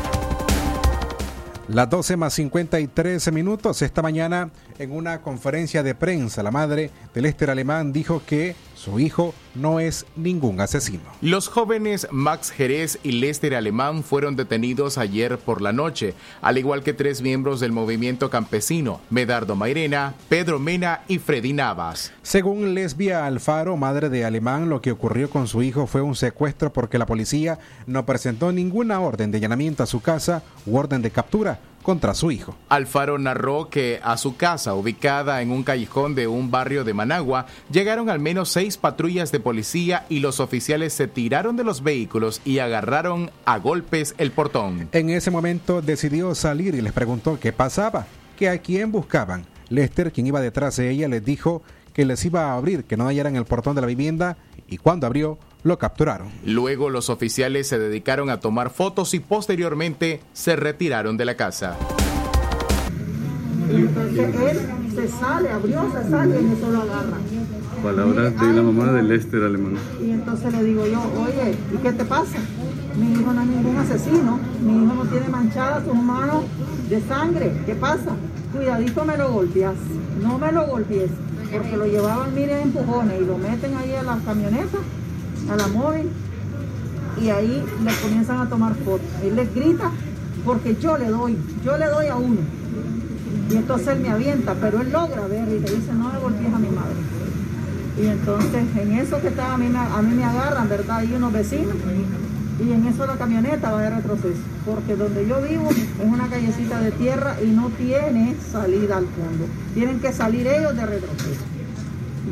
Las 1.69 1.87
12 1.87 2.17
más 2.17 2.33
53 2.33 3.31
minutos 3.31 3.83
esta 3.83 4.01
mañana 4.01 4.49
en 4.79 4.91
una 4.91 5.21
conferencia 5.21 5.83
de 5.83 5.93
prensa 5.93 6.41
la 6.41 6.49
madre 6.49 6.89
del 7.13 7.23
Lester 7.23 7.51
Alemán 7.51 7.93
dijo 7.93 8.23
que 8.25 8.55
su 8.73 8.99
hijo 8.99 9.35
no 9.53 9.79
es 9.79 10.05
ningún 10.15 10.61
asesino. 10.61 11.03
Los 11.21 11.47
jóvenes 11.47 12.07
Max 12.11 12.49
Jerez 12.49 12.97
y 13.03 13.11
Lester 13.11 13.53
Alemán 13.53 14.03
fueron 14.03 14.35
detenidos 14.35 14.97
ayer 14.97 15.37
por 15.37 15.61
la 15.61 15.73
noche, 15.73 16.15
al 16.41 16.57
igual 16.57 16.81
que 16.81 16.93
tres 16.93 17.21
miembros 17.21 17.59
del 17.59 17.71
movimiento 17.71 18.29
campesino, 18.29 19.01
Medardo 19.09 19.55
Mairena, 19.55 20.15
Pedro 20.29 20.59
Mena 20.59 21.01
y 21.07 21.19
Freddy 21.19 21.53
Navas. 21.53 22.13
Según 22.23 22.73
Lesbia 22.73 23.25
Alfaro, 23.25 23.75
madre 23.75 24.09
de 24.09 24.23
Alemán, 24.23 24.69
lo 24.69 24.81
que 24.81 24.91
ocurrió 24.91 25.29
con 25.29 25.47
su 25.47 25.61
hijo 25.61 25.85
fue 25.85 26.01
un 26.01 26.15
secuestro 26.15 26.71
porque 26.71 26.97
la 26.97 27.05
policía 27.05 27.59
no 27.85 28.05
presentó 28.05 28.51
ninguna 28.51 29.01
orden 29.01 29.29
de 29.29 29.37
allanamiento 29.37 29.83
a 29.83 29.87
su 29.87 30.01
casa 30.01 30.41
u 30.65 30.77
orden 30.77 31.01
de 31.01 31.11
captura 31.11 31.58
contra 31.83 32.13
su 32.13 32.31
hijo. 32.31 32.55
Alfaro 32.69 33.17
narró 33.17 33.69
que 33.69 33.99
a 34.03 34.17
su 34.17 34.35
casa, 34.35 34.73
ubicada 34.75 35.41
en 35.41 35.51
un 35.51 35.63
callejón 35.63 36.15
de 36.15 36.27
un 36.27 36.51
barrio 36.51 36.83
de 36.83 36.93
Managua, 36.93 37.45
llegaron 37.71 38.09
al 38.09 38.19
menos 38.19 38.49
seis 38.49 38.77
patrullas 38.77 39.31
de 39.31 39.39
policía 39.39 40.05
y 40.09 40.19
los 40.19 40.39
oficiales 40.39 40.93
se 40.93 41.07
tiraron 41.07 41.55
de 41.55 41.63
los 41.63 41.83
vehículos 41.83 42.41
y 42.45 42.59
agarraron 42.59 43.31
a 43.45 43.57
golpes 43.57 44.15
el 44.17 44.31
portón. 44.31 44.89
En 44.91 45.09
ese 45.09 45.31
momento 45.31 45.81
decidió 45.81 46.35
salir 46.35 46.75
y 46.75 46.81
les 46.81 46.93
preguntó 46.93 47.39
qué 47.39 47.53
pasaba, 47.53 48.07
que 48.37 48.49
a 48.49 48.59
quién 48.59 48.91
buscaban. 48.91 49.45
Lester, 49.69 50.11
quien 50.11 50.27
iba 50.27 50.41
detrás 50.41 50.77
de 50.77 50.89
ella, 50.89 51.07
les 51.07 51.23
dijo 51.23 51.61
que 51.93 52.05
les 52.05 52.23
iba 52.25 52.51
a 52.51 52.55
abrir, 52.55 52.85
que 52.85 52.97
no 52.97 53.05
hallaran 53.05 53.35
el 53.35 53.45
portón 53.45 53.75
de 53.75 53.81
la 53.81 53.87
vivienda 53.87 54.37
y 54.67 54.77
cuando 54.77 55.07
abrió, 55.07 55.37
lo 55.63 55.77
capturaron. 55.77 56.29
Luego 56.45 56.89
los 56.89 57.09
oficiales 57.09 57.67
se 57.67 57.79
dedicaron 57.79 58.29
a 58.29 58.39
tomar 58.39 58.69
fotos 58.69 59.13
y 59.13 59.19
posteriormente 59.19 60.21
se 60.33 60.55
retiraron 60.55 61.17
de 61.17 61.25
la 61.25 61.35
casa. 61.35 61.77
Y 63.71 63.75
entonces 63.75 64.35
él 64.35 64.59
se 64.95 65.07
sale, 65.07 65.49
abrió, 65.49 65.91
se 65.91 66.09
sale 66.09 66.35
y 66.35 66.45
en 66.45 66.51
eso 66.53 66.71
lo 66.71 66.81
agarra. 66.81 67.17
Palabras 67.83 68.39
de 68.39 68.53
la 68.53 68.61
mamá 68.61 68.91
de 68.91 69.03
Lester 69.03 69.43
Alemán. 69.43 69.75
Y 70.01 70.11
entonces 70.11 70.51
le 70.53 70.63
digo 70.63 70.87
yo, 70.87 70.99
oye, 71.21 71.55
¿y 71.73 71.77
qué 71.77 71.93
te 71.93 72.03
pasa? 72.03 72.39
Mi 72.97 73.13
hijo 73.13 73.31
no 73.31 73.41
es 73.41 73.47
ningún 73.47 73.77
asesino, 73.77 74.39
mi 74.61 74.83
hijo 74.83 74.93
no 74.93 75.05
tiene 75.05 75.29
manchadas 75.29 75.85
sus 75.85 75.95
manos 75.95 76.43
de 76.89 77.01
sangre, 77.01 77.53
¿qué 77.65 77.75
pasa? 77.75 78.15
Cuidadito 78.51 79.05
me 79.05 79.15
lo 79.15 79.31
golpeas, 79.31 79.75
no 80.21 80.37
me 80.37 80.51
lo 80.51 80.65
golpees, 80.65 81.11
porque 81.51 81.77
lo 81.77 81.85
llevaban, 81.85 82.33
miren, 82.35 82.63
empujones 82.63 83.21
y 83.21 83.25
lo 83.25 83.37
meten 83.37 83.77
ahí 83.77 83.93
a 83.93 84.03
la 84.03 84.17
camioneta, 84.25 84.79
a 85.51 85.55
la 85.55 85.67
móvil, 85.67 86.09
y 87.21 87.29
ahí 87.29 87.63
le 87.83 87.93
comienzan 88.01 88.39
a 88.39 88.49
tomar 88.49 88.75
fotos. 88.75 89.07
Él 89.23 89.35
les 89.35 89.53
grita, 89.53 89.91
porque 90.45 90.75
yo 90.75 90.97
le 90.97 91.07
doy, 91.07 91.37
yo 91.63 91.77
le 91.77 91.87
doy 91.87 92.07
a 92.07 92.15
uno. 92.15 92.39
Y 93.49 93.55
entonces 93.55 93.87
él 93.89 93.99
me 93.99 94.09
avienta, 94.09 94.55
pero 94.55 94.81
él 94.81 94.91
logra 94.91 95.27
ver 95.27 95.47
y 95.47 95.59
le 95.59 95.69
dice, 95.69 95.93
no 95.93 96.11
me 96.11 96.19
golpees 96.19 96.53
a 96.53 96.59
mi 96.59 96.69
madre. 96.69 96.95
Y 98.01 98.05
entonces 98.07 98.63
en 98.79 98.91
eso 98.93 99.19
que 99.21 99.27
estaba 99.27 99.55
a 99.55 99.57
mí, 99.57 99.67
a 99.75 100.01
mí 100.01 100.15
me 100.15 100.23
agarran, 100.23 100.69
¿verdad? 100.69 101.03
Y 101.03 101.13
unos 101.13 101.33
vecinos. 101.33 101.75
Y 102.63 102.71
en 102.71 102.85
eso 102.87 103.05
la 103.05 103.15
camioneta 103.15 103.71
va 103.71 103.81
de 103.81 103.89
retroceso. 103.89 104.39
Porque 104.65 104.95
donde 104.95 105.27
yo 105.27 105.41
vivo 105.41 105.69
es 105.69 106.05
una 106.05 106.27
callecita 106.27 106.79
de 106.79 106.91
tierra 106.91 107.37
y 107.41 107.47
no 107.47 107.69
tiene 107.69 108.35
salida 108.51 108.97
al 108.97 109.05
fondo. 109.05 109.45
Tienen 109.73 109.99
que 109.99 110.13
salir 110.13 110.47
ellos 110.47 110.75
de 110.75 110.85
retroceso. 110.85 111.48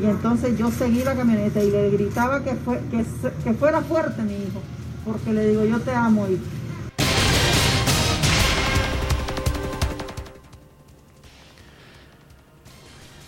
Y 0.02 0.06
entonces 0.06 0.58
yo 0.58 0.70
seguí 0.72 1.04
la 1.04 1.16
camioneta 1.16 1.64
y 1.64 1.72
le 1.72 1.90
gritaba 1.90 2.44
que, 2.44 2.54
fue, 2.56 2.80
que, 2.92 3.04
que 3.44 3.54
fuera 3.54 3.82
fuerte 3.82 4.22
mi 4.22 4.34
hijo. 4.34 4.62
Porque 5.06 5.34
le 5.34 5.50
digo, 5.50 5.66
yo 5.66 5.80
te 5.80 5.92
amo, 5.92 6.28
hijo. 6.28 6.44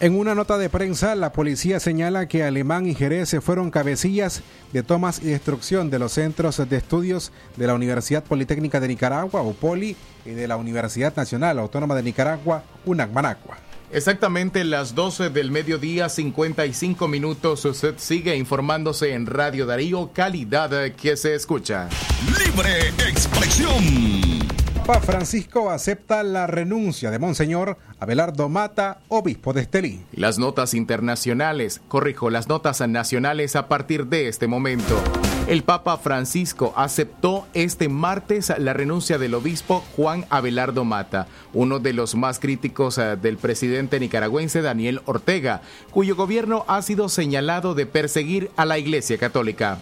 En 0.01 0.17
una 0.17 0.33
nota 0.33 0.57
de 0.57 0.69
prensa, 0.69 1.13
la 1.15 1.33
policía 1.33 1.81
señala 1.81 2.25
que 2.29 2.45
Alemán 2.45 2.85
y 2.85 2.95
Jerez 2.95 3.27
se 3.27 3.41
fueron 3.41 3.69
cabecillas 3.69 4.43
de 4.71 4.81
tomas 4.81 5.21
y 5.21 5.25
destrucción 5.25 5.89
de 5.89 5.99
los 5.99 6.13
centros 6.13 6.57
de 6.69 6.77
estudios 6.77 7.33
de 7.57 7.67
la 7.67 7.73
Universidad 7.73 8.23
Politécnica 8.23 8.79
de 8.79 8.87
Nicaragua, 8.87 9.41
UPOLI, 9.41 9.97
y 10.25 10.29
de 10.29 10.47
la 10.47 10.55
Universidad 10.55 11.13
Nacional 11.17 11.59
Autónoma 11.59 11.95
de 11.95 12.03
Nicaragua, 12.03 12.63
UNAC 12.85 13.11
Managua. 13.11 13.68
Exactamente 13.91 14.63
las 14.63 14.93
12 14.93 15.29
del 15.29 15.51
mediodía, 15.51 16.09
55 16.09 17.07
minutos. 17.07 17.65
Usted 17.65 17.95
sigue 17.97 18.35
informándose 18.35 19.13
en 19.13 19.25
Radio 19.25 19.65
Darío, 19.65 20.11
calidad 20.13 20.91
que 20.91 21.17
se 21.17 21.33
escucha. 21.33 21.89
Libre 22.37 22.89
expresión. 23.09 24.48
Papa 24.89 25.01
Francisco 25.01 25.69
acepta 25.69 26.23
la 26.23 26.47
renuncia 26.47 27.11
de 27.11 27.19
Monseñor 27.19 27.77
Abelardo 27.99 28.49
Mata, 28.49 29.01
obispo 29.07 29.53
de 29.53 29.61
Estelí. 29.61 30.03
Las 30.13 30.39
notas 30.39 30.73
internacionales, 30.73 31.79
corrijo, 31.87 32.31
las 32.31 32.47
notas 32.47 32.81
nacionales 32.81 33.55
a 33.55 33.67
partir 33.67 34.07
de 34.07 34.27
este 34.27 34.47
momento. 34.47 34.99
El 35.45 35.61
Papa 35.61 35.99
Francisco 35.99 36.73
aceptó 36.75 37.45
este 37.53 37.87
martes 37.87 38.51
la 38.57 38.73
renuncia 38.73 39.19
del 39.19 39.35
obispo 39.35 39.83
Juan 39.95 40.25
Abelardo 40.31 40.85
Mata, 40.85 41.27
uno 41.53 41.77
de 41.77 41.93
los 41.93 42.15
más 42.15 42.39
críticos 42.39 42.97
eh, 42.97 43.15
del 43.15 43.37
presidente 43.37 43.99
nicaragüense 43.99 44.63
Daniel 44.63 45.01
Ortega, 45.05 45.61
cuyo 45.91 46.15
gobierno 46.15 46.65
ha 46.67 46.81
sido 46.81 47.09
señalado 47.09 47.75
de 47.75 47.85
perseguir 47.85 48.49
a 48.57 48.65
la 48.65 48.79
Iglesia 48.79 49.19
Católica. 49.19 49.77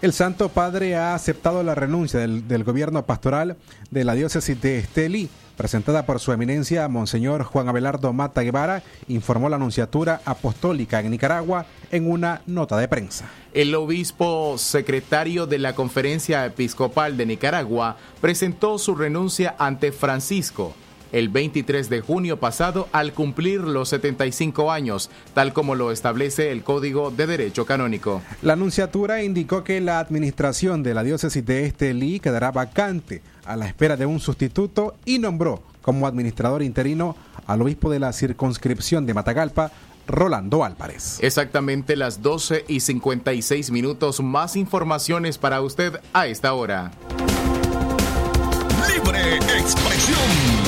El 0.00 0.12
Santo 0.12 0.48
Padre 0.48 0.94
ha 0.94 1.16
aceptado 1.16 1.64
la 1.64 1.74
renuncia 1.74 2.20
del, 2.20 2.62
gobierno 2.62 3.04
pastoral 3.04 3.56
de 3.90 4.04
la 4.04 4.14
diócesis 4.14 4.60
de 4.60 4.78
Estelí, 4.78 5.28
presentada 5.56 6.06
por 6.06 6.20
su 6.20 6.30
eminencia 6.30 6.86
Monseñor 6.86 7.42
Juan 7.42 7.68
Abelardo 7.68 8.12
Mata 8.12 8.42
Guevara, 8.42 8.84
informó 9.08 9.48
la 9.48 9.56
Anunciatura 9.56 10.20
Apostólica 10.24 11.00
en 11.00 11.10
Nicaragua 11.10 11.66
en 11.90 12.08
una 12.08 12.42
nota 12.46 12.76
de 12.76 12.86
prensa. 12.86 13.28
El 13.52 13.74
obispo 13.74 14.56
secretario 14.56 15.46
de 15.46 15.58
la 15.58 15.74
Conferencia 15.74 16.46
Episcopal 16.46 17.16
de 17.16 17.26
Nicaragua 17.26 17.96
presentó 18.20 18.78
su 18.78 18.94
renuncia 18.94 19.56
ante 19.58 19.90
Francisco 19.90 20.76
el 21.12 21.28
23 21.28 21.88
de 21.88 22.00
junio 22.00 22.38
pasado 22.38 22.88
al 22.92 23.12
cumplir 23.12 23.60
los 23.60 23.88
75 23.90 24.70
años, 24.70 25.10
tal 25.34 25.52
como 25.52 25.74
lo 25.74 25.92
establece 25.92 26.52
el 26.52 26.62
Código 26.62 27.10
de 27.10 27.26
Derecho 27.26 27.66
Canónico. 27.66 28.22
La 28.42 28.54
Anunciatura 28.54 29.22
indicó 29.22 29.64
que 29.64 29.80
la 29.80 30.00
administración 30.00 30.82
de 30.82 30.94
la 30.94 31.02
diócesis 31.02 31.44
de 31.44 31.66
Estelí 31.66 32.20
quedará 32.20 32.50
vacante 32.50 33.22
a 33.44 33.56
la 33.56 33.66
espera 33.66 33.96
de 33.96 34.06
un 34.06 34.20
sustituto 34.20 34.94
y 35.04 35.18
nombró 35.18 35.62
como 35.82 36.06
administrador 36.06 36.62
interino 36.62 37.16
al 37.46 37.62
obispo 37.62 37.90
de 37.90 37.98
la 37.98 38.12
circunscripción 38.12 39.06
de 39.06 39.14
Matagalpa, 39.14 39.72
Rolando 40.06 40.64
Álvarez. 40.64 41.18
Exactamente 41.22 41.96
las 41.96 42.22
12 42.22 42.64
y 42.68 42.80
56 42.80 43.70
minutos. 43.70 44.20
Más 44.20 44.56
informaciones 44.56 45.38
para 45.38 45.60
usted 45.60 46.00
a 46.12 46.26
esta 46.26 46.52
hora. 46.54 46.90
Libre 48.86 49.32
Libre 49.34 49.58
Expresión. 49.58 50.67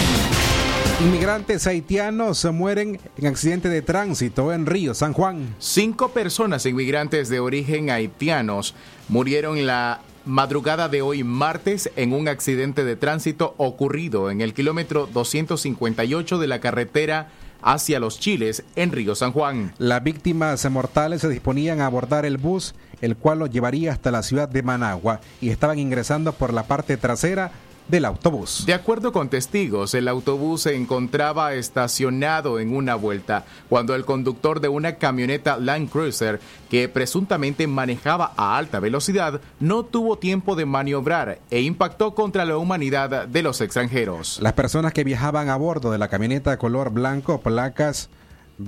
Inmigrantes 1.01 1.67
haitianos 1.67 2.45
mueren 2.53 3.01
en 3.17 3.27
accidente 3.27 3.71
de 3.71 3.81
tránsito 3.81 4.53
en 4.53 4.67
Río 4.67 4.93
San 4.93 5.15
Juan. 5.15 5.55
Cinco 5.59 6.11
personas 6.11 6.67
inmigrantes 6.67 7.31
de 7.31 7.41
origen 7.41 7.89
haitianos 7.89 8.75
murieron 9.09 9.67
la 9.67 10.03
madrugada 10.27 10.91
de 10.91 11.01
hoy 11.01 11.25
martes 11.25 11.91
en 11.97 12.13
un 12.13 12.29
accidente 12.29 12.85
de 12.85 12.97
tránsito 12.97 13.55
ocurrido 13.57 14.31
en 14.31 14.43
el 14.43 14.53
kilómetro 14.53 15.07
258 15.07 16.39
de 16.39 16.47
la 16.47 16.61
carretera 16.61 17.31
hacia 17.63 17.99
los 17.99 18.21
Chiles 18.21 18.63
en 18.77 18.93
Río 18.93 19.15
San 19.15 19.33
Juan. 19.33 19.73
Las 19.79 20.05
víctimas 20.05 20.71
mortales 20.71 21.23
se 21.23 21.31
disponían 21.31 21.81
a 21.81 21.87
abordar 21.87 22.27
el 22.27 22.37
bus, 22.37 22.75
el 23.01 23.17
cual 23.17 23.39
los 23.39 23.51
llevaría 23.51 23.93
hasta 23.93 24.11
la 24.11 24.23
ciudad 24.23 24.51
de 24.51 24.63
Managua 24.63 25.23
y 25.41 25.49
estaban 25.49 25.79
ingresando 25.79 26.35
por 26.35 26.53
la 26.53 26.65
parte 26.65 26.99
trasera 26.99 27.53
del 27.91 28.05
autobús. 28.05 28.65
De 28.67 28.75
acuerdo 28.75 29.13
con 29.13 29.29
testigos, 29.29 29.95
el 29.95 30.09
autobús 30.09 30.63
se 30.63 30.77
encontraba 30.77 31.55
estacionado 31.55 32.61
en 32.61 32.75
una 32.75 32.95
vuelta 32.95 33.45
cuando 33.69 33.95
el 33.95 34.05
conductor 34.05 34.61
de 34.61 34.69
una 34.69 34.97
camioneta 34.97 35.57
Land 35.57 35.91
Cruiser 35.91 36.41
que 36.71 36.89
presuntamente 36.89 37.67
manejaba 37.67 38.33
a 38.37 38.57
alta 38.57 38.81
velocidad 38.81 39.41
no 39.59 39.85
tuvo 39.85 40.17
tiempo 40.17 40.57
de 40.57 40.67
maniobrar 40.67 41.41
e 41.51 41.63
impactó 41.63 42.15
contra 42.15 42.45
la 42.45 42.57
humanidad 42.57 43.27
de 43.27 43.43
los 43.43 43.61
extranjeros. 43.61 44.39
Las 44.41 44.53
personas 44.53 44.93
que 44.93 45.05
viajaban 45.05 45.49
a 45.49 45.57
bordo 45.57 45.91
de 45.91 45.99
la 45.99 46.09
camioneta 46.09 46.57
color 46.57 46.91
blanco, 46.91 47.41
placas 47.41 48.09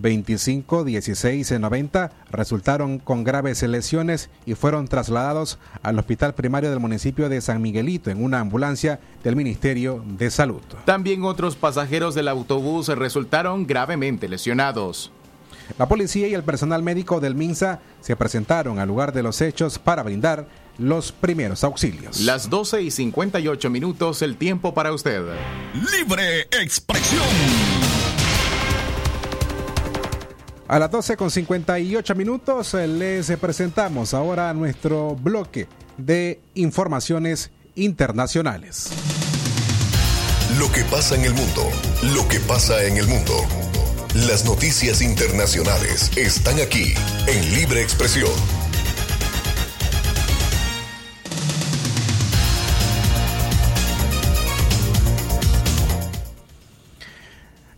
25, 0.00 0.84
16 0.84 1.60
90 1.60 2.10
resultaron 2.30 2.98
con 2.98 3.24
graves 3.24 3.62
lesiones 3.62 4.30
y 4.46 4.54
fueron 4.54 4.88
trasladados 4.88 5.58
al 5.82 5.98
hospital 5.98 6.34
primario 6.34 6.70
del 6.70 6.80
municipio 6.80 7.28
de 7.28 7.40
San 7.40 7.60
Miguelito 7.60 8.10
en 8.10 8.24
una 8.24 8.40
ambulancia 8.40 9.00
del 9.22 9.36
Ministerio 9.36 10.02
de 10.06 10.30
Salud. 10.30 10.62
También 10.86 11.24
otros 11.24 11.56
pasajeros 11.56 12.14
del 12.14 12.28
autobús 12.28 12.88
resultaron 12.88 13.66
gravemente 13.66 14.28
lesionados. 14.28 15.12
La 15.78 15.88
policía 15.88 16.28
y 16.28 16.34
el 16.34 16.42
personal 16.42 16.82
médico 16.82 17.20
del 17.20 17.34
MINSA 17.34 17.80
se 18.00 18.16
presentaron 18.16 18.78
al 18.78 18.88
lugar 18.88 19.12
de 19.12 19.22
los 19.22 19.40
hechos 19.40 19.78
para 19.78 20.02
brindar 20.02 20.46
los 20.78 21.12
primeros 21.12 21.64
auxilios. 21.64 22.20
Las 22.20 22.50
12 22.50 22.82
y 22.82 22.90
58 22.90 23.70
minutos, 23.70 24.22
el 24.22 24.36
tiempo 24.36 24.74
para 24.74 24.92
usted. 24.92 25.22
Libre 25.74 26.42
expresión. 26.50 27.81
A 30.72 30.78
las 30.78 30.90
12 30.90 31.18
con 31.18 31.30
58 31.30 32.14
minutos 32.14 32.72
eh, 32.72 32.88
les 32.88 33.30
presentamos 33.36 34.14
ahora 34.14 34.54
nuestro 34.54 35.14
bloque 35.14 35.68
de 35.98 36.40
informaciones 36.54 37.50
internacionales. 37.74 38.88
Lo 40.58 40.72
que 40.72 40.82
pasa 40.84 41.14
en 41.14 41.26
el 41.26 41.34
mundo, 41.34 41.68
lo 42.14 42.26
que 42.26 42.40
pasa 42.40 42.82
en 42.84 42.96
el 42.96 43.06
mundo. 43.06 43.34
Las 44.14 44.46
noticias 44.46 45.02
internacionales 45.02 46.10
están 46.16 46.58
aquí 46.58 46.94
en 47.26 47.54
Libre 47.54 47.82
Expresión. 47.82 48.61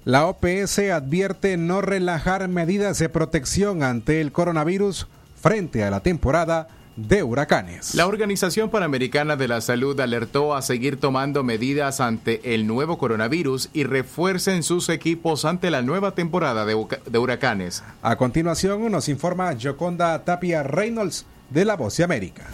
La 0.04 0.26
OPS 0.26 0.80
advierte 0.92 1.56
no 1.56 1.80
relajar 1.80 2.46
medidas 2.48 2.98
de 2.98 3.08
protección 3.08 3.82
ante 3.82 4.20
el 4.20 4.32
coronavirus 4.32 5.06
frente 5.40 5.82
a 5.82 5.90
la 5.90 6.00
temporada 6.00 6.68
de 6.96 7.22
huracanes. 7.22 7.94
La 7.94 8.06
Organización 8.06 8.68
Panamericana 8.68 9.36
de 9.36 9.48
la 9.48 9.62
Salud 9.62 9.98
alertó 9.98 10.54
a 10.54 10.60
seguir 10.60 11.00
tomando 11.00 11.42
medidas 11.42 12.00
ante 12.00 12.54
el 12.54 12.66
nuevo 12.66 12.98
coronavirus 12.98 13.70
y 13.72 13.84
refuercen 13.84 14.62
sus 14.62 14.90
equipos 14.90 15.46
ante 15.46 15.70
la 15.70 15.80
nueva 15.80 16.10
temporada 16.10 16.66
de, 16.66 16.86
de 17.06 17.18
huracanes. 17.18 17.82
A 18.02 18.16
continuación 18.16 18.92
nos 18.92 19.08
informa 19.08 19.56
Joconda 19.60 20.22
Tapia 20.22 20.62
Reynolds 20.62 21.24
de 21.48 21.64
La 21.64 21.76
Voz 21.76 21.96
de 21.96 22.04
América. 22.04 22.44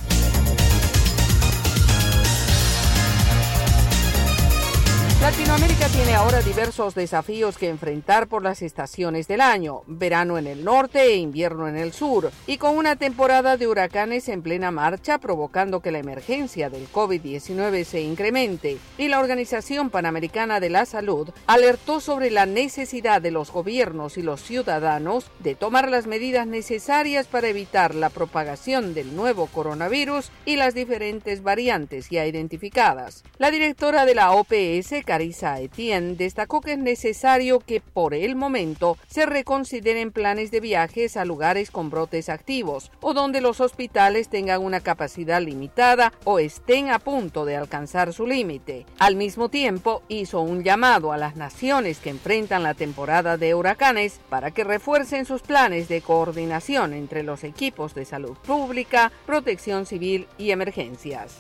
Latinoamérica 5.41 5.89
tiene 5.89 6.15
ahora 6.15 6.43
diversos 6.43 6.95
desafíos 6.95 7.57
que 7.57 7.71
enfrentar 7.71 8.27
por 8.27 8.43
las 8.43 8.61
estaciones 8.61 9.27
del 9.27 9.41
año, 9.41 9.85
verano 9.87 10.37
en 10.37 10.47
el 10.47 10.67
norte 10.67 11.01
e 11.01 11.17
invierno 11.17 11.67
en 11.67 11.79
el 11.79 11.95
sur, 11.95 12.31
y 12.47 12.59
con 12.59 12.77
una 12.77 12.97
temporada 12.97 13.57
de 13.57 13.67
huracanes 13.67 14.29
en 14.29 14.43
plena 14.43 14.71
marcha 14.71 15.17
provocando 15.17 15.81
que 15.81 15.93
la 15.93 15.99
emergencia 15.99 16.69
del 16.69 16.93
COVID-19 16.93 17.85
se 17.85 18.03
incremente, 18.03 18.77
y 18.99 19.09
la 19.09 19.19
Organización 19.19 19.89
Panamericana 19.89 20.61
de 20.61 20.69
la 20.69 20.85
Salud 20.85 21.31
alertó 21.47 22.01
sobre 22.01 22.31
la 22.31 22.45
necesidad 22.45 23.23
de 23.23 23.31
los 23.31 23.51
gobiernos 23.51 24.19
y 24.19 24.23
los 24.23 24.43
ciudadanos 24.43 25.31
de 25.39 25.55
tomar 25.55 25.89
las 25.89 26.07
medidas 26.07 26.47
necesarias 26.47 27.27
para 27.29 27.49
evitar 27.49 27.95
la 27.95 28.11
propagación 28.11 28.93
del 28.93 29.17
nuevo 29.17 29.47
coronavirus 29.47 30.31
y 30.45 30.57
las 30.57 30.75
diferentes 30.75 31.43
variantes 31.43 32.11
ya 32.11 32.27
identificadas. 32.27 33.25
La 33.39 33.51
directora 33.51 34.05
de 34.05 34.15
la 34.15 34.33
OPS, 34.33 35.03
Etienne 35.31 36.17
destacó 36.17 36.61
que 36.61 36.73
es 36.73 36.79
necesario 36.79 37.61
que 37.61 37.81
por 37.81 38.15
el 38.15 38.37
momento 38.37 38.97
se 39.09 39.27
reconsideren 39.27 40.13
planes 40.13 40.51
de 40.51 40.61
viajes 40.61 41.17
a 41.17 41.25
lugares 41.25 41.71
con 41.71 41.91
brotes 41.91 42.29
activos 42.29 42.91
o 43.01 43.15
donde 43.15 43.41
los 43.41 43.61
hospitales 43.61 44.29
tengan 44.29 44.63
una 44.63 44.81
capacidad 44.81 45.41
limitada 45.41 46.13
o 46.25 46.39
estén 46.39 46.91
a 46.91 46.99
punto 46.99 47.45
de 47.45 47.57
alcanzar 47.57 48.13
su 48.13 48.27
límite. 48.27 48.87
Al 48.99 49.17
mismo 49.17 49.49
tiempo, 49.49 50.03
hizo 50.09 50.41
un 50.41 50.63
llamado 50.63 51.13
a 51.13 51.17
las 51.17 51.37
naciones 51.37 51.99
que 51.99 52.11
enfrentan 52.11 52.63
la 52.63 52.75
temporada 52.75 53.37
de 53.37 53.55
huracanes 53.55 54.21
para 54.29 54.51
que 54.51 54.65
refuercen 54.65 55.25
sus 55.25 55.43
planes 55.43 55.89
de 55.89 56.03
coordinación 56.03 56.93
entre 56.93 57.23
los 57.23 57.45
equipos 57.45 57.95
de 57.95 58.05
salud 58.05 58.37
pública, 58.47 59.13
protección 59.27 59.87
civil 59.87 60.27
y 60.39 60.51
emergencias. 60.51 61.37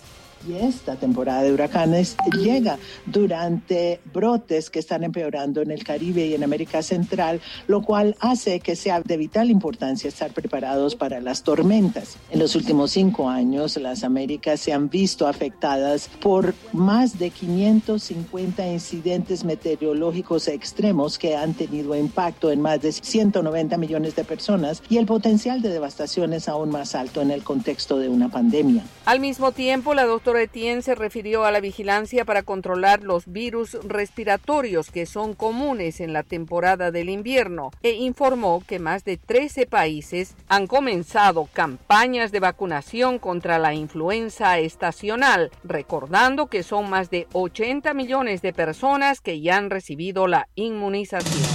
Y 0.48 0.54
esta 0.54 0.96
temporada 0.96 1.42
de 1.42 1.52
huracanes 1.52 2.16
llega 2.32 2.78
durante 3.04 4.00
brotes 4.12 4.70
que 4.70 4.78
están 4.78 5.04
empeorando 5.04 5.60
en 5.60 5.70
el 5.70 5.84
Caribe 5.84 6.24
y 6.26 6.34
en 6.34 6.42
América 6.42 6.82
Central, 6.82 7.42
lo 7.66 7.82
cual 7.82 8.16
hace 8.20 8.60
que 8.60 8.74
sea 8.74 9.02
de 9.02 9.18
vital 9.18 9.50
importancia 9.50 10.08
estar 10.08 10.32
preparados 10.32 10.96
para 10.96 11.20
las 11.20 11.42
tormentas. 11.42 12.16
En 12.30 12.38
los 12.38 12.56
últimos 12.56 12.92
cinco 12.92 13.28
años, 13.28 13.76
las 13.76 14.02
Américas 14.02 14.60
se 14.60 14.72
han 14.72 14.88
visto 14.88 15.26
afectadas 15.26 16.08
por 16.20 16.54
más 16.72 17.18
de 17.18 17.28
550 17.28 18.66
incidentes 18.66 19.44
meteorológicos 19.44 20.48
extremos 20.48 21.18
que 21.18 21.36
han 21.36 21.52
tenido 21.52 21.94
impacto 21.94 22.50
en 22.50 22.62
más 22.62 22.80
de 22.80 22.92
190 22.92 23.76
millones 23.76 24.16
de 24.16 24.24
personas 24.24 24.82
y 24.88 24.96
el 24.96 25.04
potencial 25.04 25.60
de 25.60 25.68
devastación 25.68 26.32
es 26.32 26.48
aún 26.48 26.70
más 26.70 26.94
alto 26.94 27.20
en 27.20 27.30
el 27.30 27.42
contexto 27.42 27.98
de 27.98 28.08
una 28.08 28.30
pandemia. 28.30 28.84
Al 29.04 29.20
mismo 29.20 29.52
tiempo, 29.52 29.92
la 29.92 30.04
doctora 30.04 30.29
Etienne 30.38 30.82
se 30.82 30.94
refirió 30.94 31.44
a 31.44 31.50
la 31.50 31.60
vigilancia 31.60 32.24
para 32.24 32.42
controlar 32.42 33.02
los 33.02 33.26
virus 33.26 33.74
respiratorios 33.82 34.90
que 34.90 35.06
son 35.06 35.34
comunes 35.34 36.00
en 36.00 36.12
la 36.12 36.22
temporada 36.22 36.90
del 36.90 37.08
invierno 37.08 37.70
e 37.82 37.92
informó 37.92 38.62
que 38.66 38.78
más 38.78 39.04
de 39.04 39.16
13 39.16 39.66
países 39.66 40.36
han 40.48 40.66
comenzado 40.66 41.48
campañas 41.52 42.32
de 42.32 42.40
vacunación 42.40 43.18
contra 43.18 43.58
la 43.58 43.74
influenza 43.74 44.58
estacional, 44.58 45.50
recordando 45.64 46.46
que 46.46 46.62
son 46.62 46.90
más 46.90 47.10
de 47.10 47.26
80 47.32 47.94
millones 47.94 48.42
de 48.42 48.52
personas 48.52 49.20
que 49.20 49.40
ya 49.40 49.56
han 49.56 49.70
recibido 49.70 50.26
la 50.26 50.48
inmunización. 50.54 51.48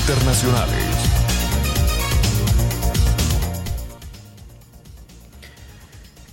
Internacionales. 0.00 0.97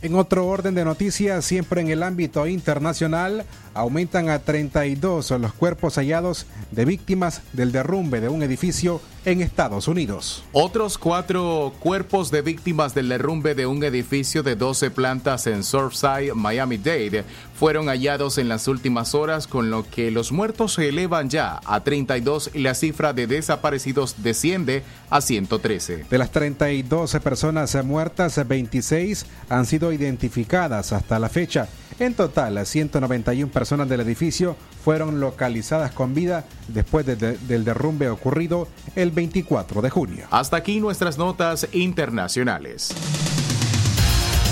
En 0.02 0.16
otro 0.16 0.46
orden 0.46 0.76
de 0.76 0.86
noticias, 0.86 1.46
siempre 1.46 1.82
en 1.82 1.90
el 1.90 2.04
ámbito 2.04 2.46
internacional, 2.48 3.46
aumentan 3.74 4.30
a 4.30 4.40
32 4.40 5.32
los 5.32 5.54
cuerpos 5.54 5.96
hallados 5.96 6.46
de 6.72 6.86
víctimas 6.86 7.42
del 7.54 7.72
derrumbe 7.72 8.22
de 8.22 8.30
un 8.30 8.44
edificio 8.44 9.02
en 9.26 9.42
Estados 9.42 9.88
Unidos. 9.88 10.44
Otros 10.52 10.98
cuatro 10.98 11.74
cuerpos 11.80 12.32
de 12.32 12.42
víctimas 12.42 12.94
del 12.94 13.10
derrumbe 13.10 13.56
de 13.56 13.66
un 13.66 13.84
edificio 13.84 14.44
de 14.44 14.56
12 14.56 14.92
plantas 14.92 15.48
en 15.48 15.64
Surfside, 15.64 16.34
Miami-Dade, 16.34 17.26
fueron 17.58 17.88
hallados 17.88 18.38
en 18.38 18.50
las 18.50 18.68
últimas 18.68 19.16
horas, 19.16 19.48
con 19.48 19.70
lo 19.72 19.90
que 19.90 20.12
los 20.12 20.32
muertos 20.32 20.74
se 20.74 20.90
elevan 20.90 21.30
ya 21.30 21.60
a 21.66 21.84
32 21.84 22.52
y 22.54 22.60
la 22.60 22.76
cifra 22.76 23.14
de 23.14 23.28
desaparecidos 23.28 24.16
desciende 24.22 24.84
a 25.10 25.22
113. 25.22 26.06
De 26.10 26.18
las 26.18 26.32
32 26.32 27.18
personas 27.24 27.76
muertas, 27.84 28.48
26 28.48 29.26
han 29.50 29.66
sido 29.66 29.92
identificadas 29.92 30.94
hasta 30.94 31.20
la 31.20 31.30
fecha. 31.30 31.68
En 31.98 32.14
total, 32.14 32.66
191 32.66 33.52
personas 33.54 33.88
del 33.88 34.02
edificio 34.02 34.58
fueron 34.84 35.22
localizadas 35.22 35.92
con 35.92 36.14
vida 36.14 36.44
después 36.68 37.06
de, 37.06 37.16
de, 37.16 37.38
del 37.38 37.64
derrumbe 37.64 38.10
ocurrido 38.10 38.68
el 38.98 39.12
24 39.16 39.82
de 39.82 39.90
junio. 39.90 40.28
Hasta 40.30 40.58
aquí 40.58 40.80
nuestras 40.80 41.18
notas 41.18 41.68
internacionales. 41.72 42.94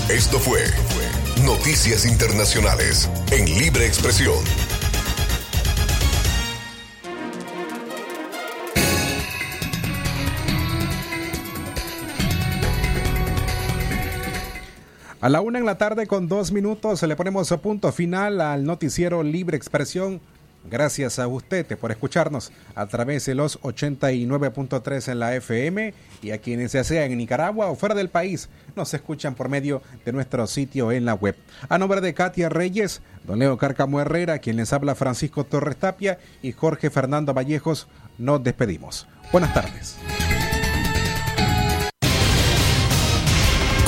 Esto 0.08 0.38
fue 0.38 0.60
Noticias 1.44 2.04
Internacionales 2.04 3.08
en 3.30 3.46
Libre 3.46 3.86
Expresión. 3.86 4.34
A 15.24 15.30
la 15.30 15.40
una 15.40 15.58
en 15.58 15.64
la 15.64 15.78
tarde 15.78 16.06
con 16.06 16.28
dos 16.28 16.52
minutos 16.52 17.02
le 17.02 17.16
ponemos 17.16 17.48
punto 17.62 17.92
final 17.92 18.42
al 18.42 18.64
noticiero 18.64 19.22
Libre 19.22 19.56
Expresión 19.56 20.20
Gracias 20.70 21.18
a 21.18 21.26
usted 21.26 21.78
por 21.78 21.90
escucharnos 21.90 22.50
a 22.74 22.86
través 22.86 23.26
de 23.26 23.34
los 23.34 23.60
89.3 23.60 25.12
en 25.12 25.18
la 25.18 25.34
FM 25.36 25.92
y 26.22 26.30
a 26.30 26.38
quienes 26.38 26.72
ya 26.72 26.84
sea 26.84 27.04
en 27.04 27.16
Nicaragua 27.16 27.66
o 27.66 27.76
fuera 27.76 27.94
del 27.94 28.08
país 28.08 28.48
nos 28.74 28.94
escuchan 28.94 29.34
por 29.34 29.48
medio 29.48 29.82
de 30.04 30.12
nuestro 30.12 30.46
sitio 30.46 30.90
en 30.90 31.04
la 31.04 31.14
web. 31.14 31.36
A 31.68 31.78
nombre 31.78 32.00
de 32.00 32.14
Katia 32.14 32.48
Reyes, 32.48 33.02
don 33.24 33.38
Leo 33.38 33.58
Carcamo 33.58 34.00
Herrera, 34.00 34.38
quien 34.38 34.56
les 34.56 34.72
habla 34.72 34.94
Francisco 34.94 35.44
Torres 35.44 35.76
Tapia 35.76 36.18
y 36.42 36.52
Jorge 36.52 36.90
Fernando 36.90 37.34
Vallejos, 37.34 37.86
nos 38.18 38.42
despedimos. 38.42 39.06
Buenas 39.32 39.52
tardes. 39.52 39.96